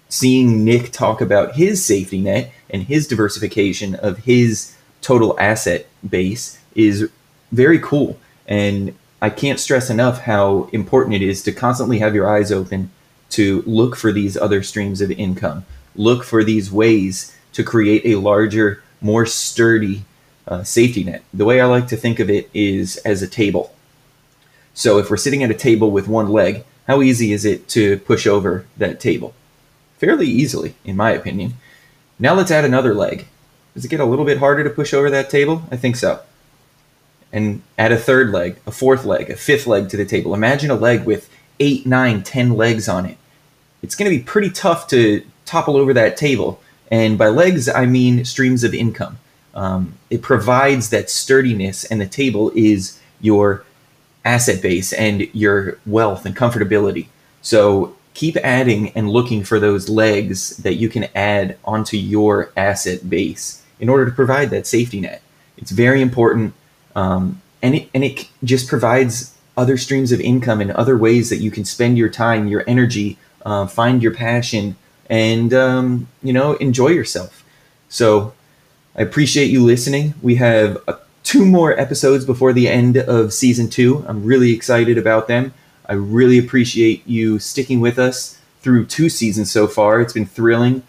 seeing 0.09 0.65
Nick 0.65 0.91
talk 0.91 1.21
about 1.21 1.55
his 1.55 1.85
safety 1.85 2.19
net 2.19 2.51
and 2.69 2.83
his 2.83 3.07
diversification 3.07 3.95
of 3.95 4.19
his 4.19 4.75
total 5.01 5.39
asset 5.39 5.85
base 6.07 6.59
is 6.75 7.09
very 7.51 7.79
cool. 7.79 8.19
And 8.47 8.95
I 9.21 9.29
can't 9.29 9.59
stress 9.59 9.89
enough 9.89 10.21
how 10.21 10.69
important 10.71 11.15
it 11.15 11.21
is 11.21 11.43
to 11.43 11.51
constantly 11.51 11.99
have 11.99 12.15
your 12.15 12.27
eyes 12.27 12.51
open 12.51 12.89
to 13.31 13.63
look 13.65 13.95
for 13.95 14.11
these 14.11 14.37
other 14.37 14.63
streams 14.63 15.01
of 15.01 15.11
income, 15.11 15.65
look 15.95 16.23
for 16.23 16.43
these 16.43 16.71
ways 16.71 17.35
to 17.53 17.63
create 17.63 18.05
a 18.05 18.19
larger, 18.19 18.83
more 19.01 19.25
sturdy 19.25 20.03
uh, 20.47 20.63
safety 20.63 21.03
net. 21.03 21.23
The 21.33 21.45
way 21.45 21.61
I 21.61 21.65
like 21.65 21.87
to 21.87 21.97
think 21.97 22.19
of 22.19 22.29
it 22.29 22.49
is 22.53 22.97
as 22.97 23.21
a 23.21 23.27
table. 23.27 23.73
So 24.73 24.97
if 24.97 25.09
we're 25.09 25.17
sitting 25.17 25.43
at 25.43 25.51
a 25.51 25.55
table 25.55 25.91
with 25.91 26.07
one 26.07 26.29
leg, 26.29 26.63
how 26.87 27.01
easy 27.01 27.31
is 27.33 27.45
it 27.45 27.67
to 27.69 27.99
push 27.99 28.25
over 28.25 28.65
that 28.77 28.99
table? 28.99 29.35
Fairly 29.99 30.25
easily, 30.25 30.73
in 30.83 30.95
my 30.95 31.11
opinion. 31.11 31.53
Now 32.17 32.33
let's 32.33 32.49
add 32.49 32.65
another 32.65 32.95
leg. 32.95 33.27
Does 33.75 33.85
it 33.85 33.89
get 33.89 33.99
a 33.99 34.05
little 34.05 34.25
bit 34.25 34.39
harder 34.39 34.63
to 34.63 34.69
push 34.71 34.93
over 34.93 35.09
that 35.11 35.29
table? 35.29 35.63
I 35.71 35.77
think 35.77 35.95
so. 35.95 36.21
And 37.31 37.61
add 37.77 37.91
a 37.91 37.97
third 37.97 38.31
leg, 38.31 38.57
a 38.65 38.71
fourth 38.71 39.05
leg, 39.05 39.29
a 39.29 39.35
fifth 39.35 39.67
leg 39.67 39.89
to 39.89 39.97
the 39.97 40.05
table. 40.05 40.33
Imagine 40.33 40.71
a 40.71 40.75
leg 40.75 41.05
with 41.05 41.29
eight, 41.59 41.85
nine, 41.85 42.23
ten 42.23 42.55
legs 42.55 42.89
on 42.89 43.05
it. 43.05 43.18
It's 43.81 43.95
going 43.95 44.11
to 44.11 44.17
be 44.17 44.23
pretty 44.23 44.49
tough 44.49 44.87
to 44.87 45.23
topple 45.45 45.77
over 45.77 45.93
that 45.93 46.17
table. 46.17 46.61
And 46.91 47.17
by 47.17 47.27
legs, 47.27 47.69
I 47.69 47.85
mean 47.85 48.25
streams 48.25 48.63
of 48.63 48.73
income. 48.73 49.19
Um, 49.53 49.95
it 50.09 50.21
provides 50.21 50.89
that 50.89 51.09
sturdiness, 51.09 51.83
and 51.85 51.99
the 51.99 52.07
table 52.07 52.51
is 52.55 52.99
your 53.19 53.65
asset 54.23 54.61
base 54.61 54.93
and 54.93 55.27
your 55.33 55.79
wealth 55.85 56.25
and 56.25 56.35
comfortability. 56.35 57.07
So 57.41 57.95
keep 58.13 58.37
adding 58.37 58.89
and 58.91 59.09
looking 59.09 59.43
for 59.43 59.59
those 59.59 59.89
legs 59.89 60.57
that 60.57 60.75
you 60.75 60.89
can 60.89 61.07
add 61.15 61.57
onto 61.63 61.97
your 61.97 62.51
asset 62.57 63.09
base 63.09 63.63
in 63.79 63.89
order 63.89 64.05
to 64.05 64.11
provide 64.11 64.49
that 64.49 64.67
safety 64.67 64.99
net. 64.99 65.21
It's 65.57 65.71
very 65.71 66.01
important, 66.01 66.53
um, 66.95 67.41
and 67.61 67.75
it 67.75 67.89
and 67.93 68.03
it 68.03 68.27
just 68.43 68.67
provides 68.67 69.35
other 69.57 69.77
streams 69.77 70.11
of 70.11 70.21
income 70.21 70.61
and 70.61 70.71
other 70.71 70.97
ways 70.97 71.29
that 71.29 71.37
you 71.37 71.51
can 71.51 71.65
spend 71.65 71.97
your 71.97 72.09
time, 72.09 72.47
your 72.47 72.63
energy, 72.65 73.17
uh, 73.49 73.67
find 73.67 74.01
your 74.03 74.13
passion, 74.13 74.75
and 75.09 75.53
um, 75.53 76.07
you 76.21 76.33
know 76.33 76.53
enjoy 76.53 76.89
yourself. 76.89 77.43
So 77.89 78.33
I 78.95 79.01
appreciate 79.01 79.49
you 79.49 79.63
listening. 79.63 80.13
We 80.21 80.35
have 80.35 80.77
uh, 80.87 80.97
two 81.23 81.45
more 81.45 81.77
episodes 81.79 82.25
before 82.25 82.53
the 82.53 82.67
end 82.67 82.97
of 82.97 83.33
season 83.33 83.69
two. 83.69 84.05
I'm 84.07 84.23
really 84.23 84.51
excited 84.51 84.97
about 84.97 85.27
them. 85.27 85.53
I 85.85 85.93
really 85.93 86.37
appreciate 86.37 87.07
you 87.07 87.39
sticking 87.39 87.79
with 87.79 87.97
us 87.97 88.39
through 88.61 88.85
two 88.85 89.09
seasons 89.09 89.51
so 89.51 89.67
far. 89.67 90.01
It's 90.01 90.13
been 90.13 90.25
thrilling. 90.25 90.83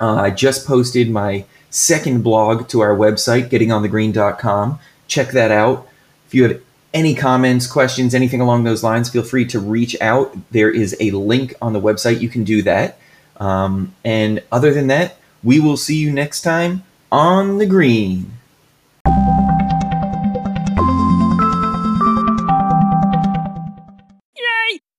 Uh, 0.00 0.14
I 0.14 0.30
just 0.30 0.66
posted 0.66 1.10
my 1.10 1.44
second 1.70 2.22
blog 2.22 2.68
to 2.68 2.80
our 2.80 2.96
website, 2.96 3.50
gettingonthegreen.com. 3.50 4.78
Check 5.06 5.32
that 5.32 5.50
out. 5.50 5.86
If 6.26 6.34
you 6.34 6.42
have 6.44 6.60
any 6.94 7.14
comments, 7.14 7.66
questions, 7.66 8.14
anything 8.14 8.40
along 8.40 8.64
those 8.64 8.82
lines, 8.82 9.08
feel 9.08 9.22
free 9.22 9.46
to 9.46 9.58
reach 9.58 9.96
out. 10.00 10.36
There 10.50 10.70
is 10.70 10.96
a 11.00 11.10
link 11.12 11.54
on 11.62 11.72
the 11.72 11.80
website. 11.80 12.20
You 12.20 12.28
can 12.28 12.44
do 12.44 12.62
that. 12.62 12.98
Um, 13.38 13.94
and 14.04 14.42
other 14.52 14.72
than 14.72 14.88
that, 14.88 15.16
we 15.42 15.58
will 15.58 15.76
see 15.76 15.96
you 15.96 16.12
next 16.12 16.42
time 16.42 16.84
on 17.10 17.58
the 17.58 17.66
green. 17.66 18.32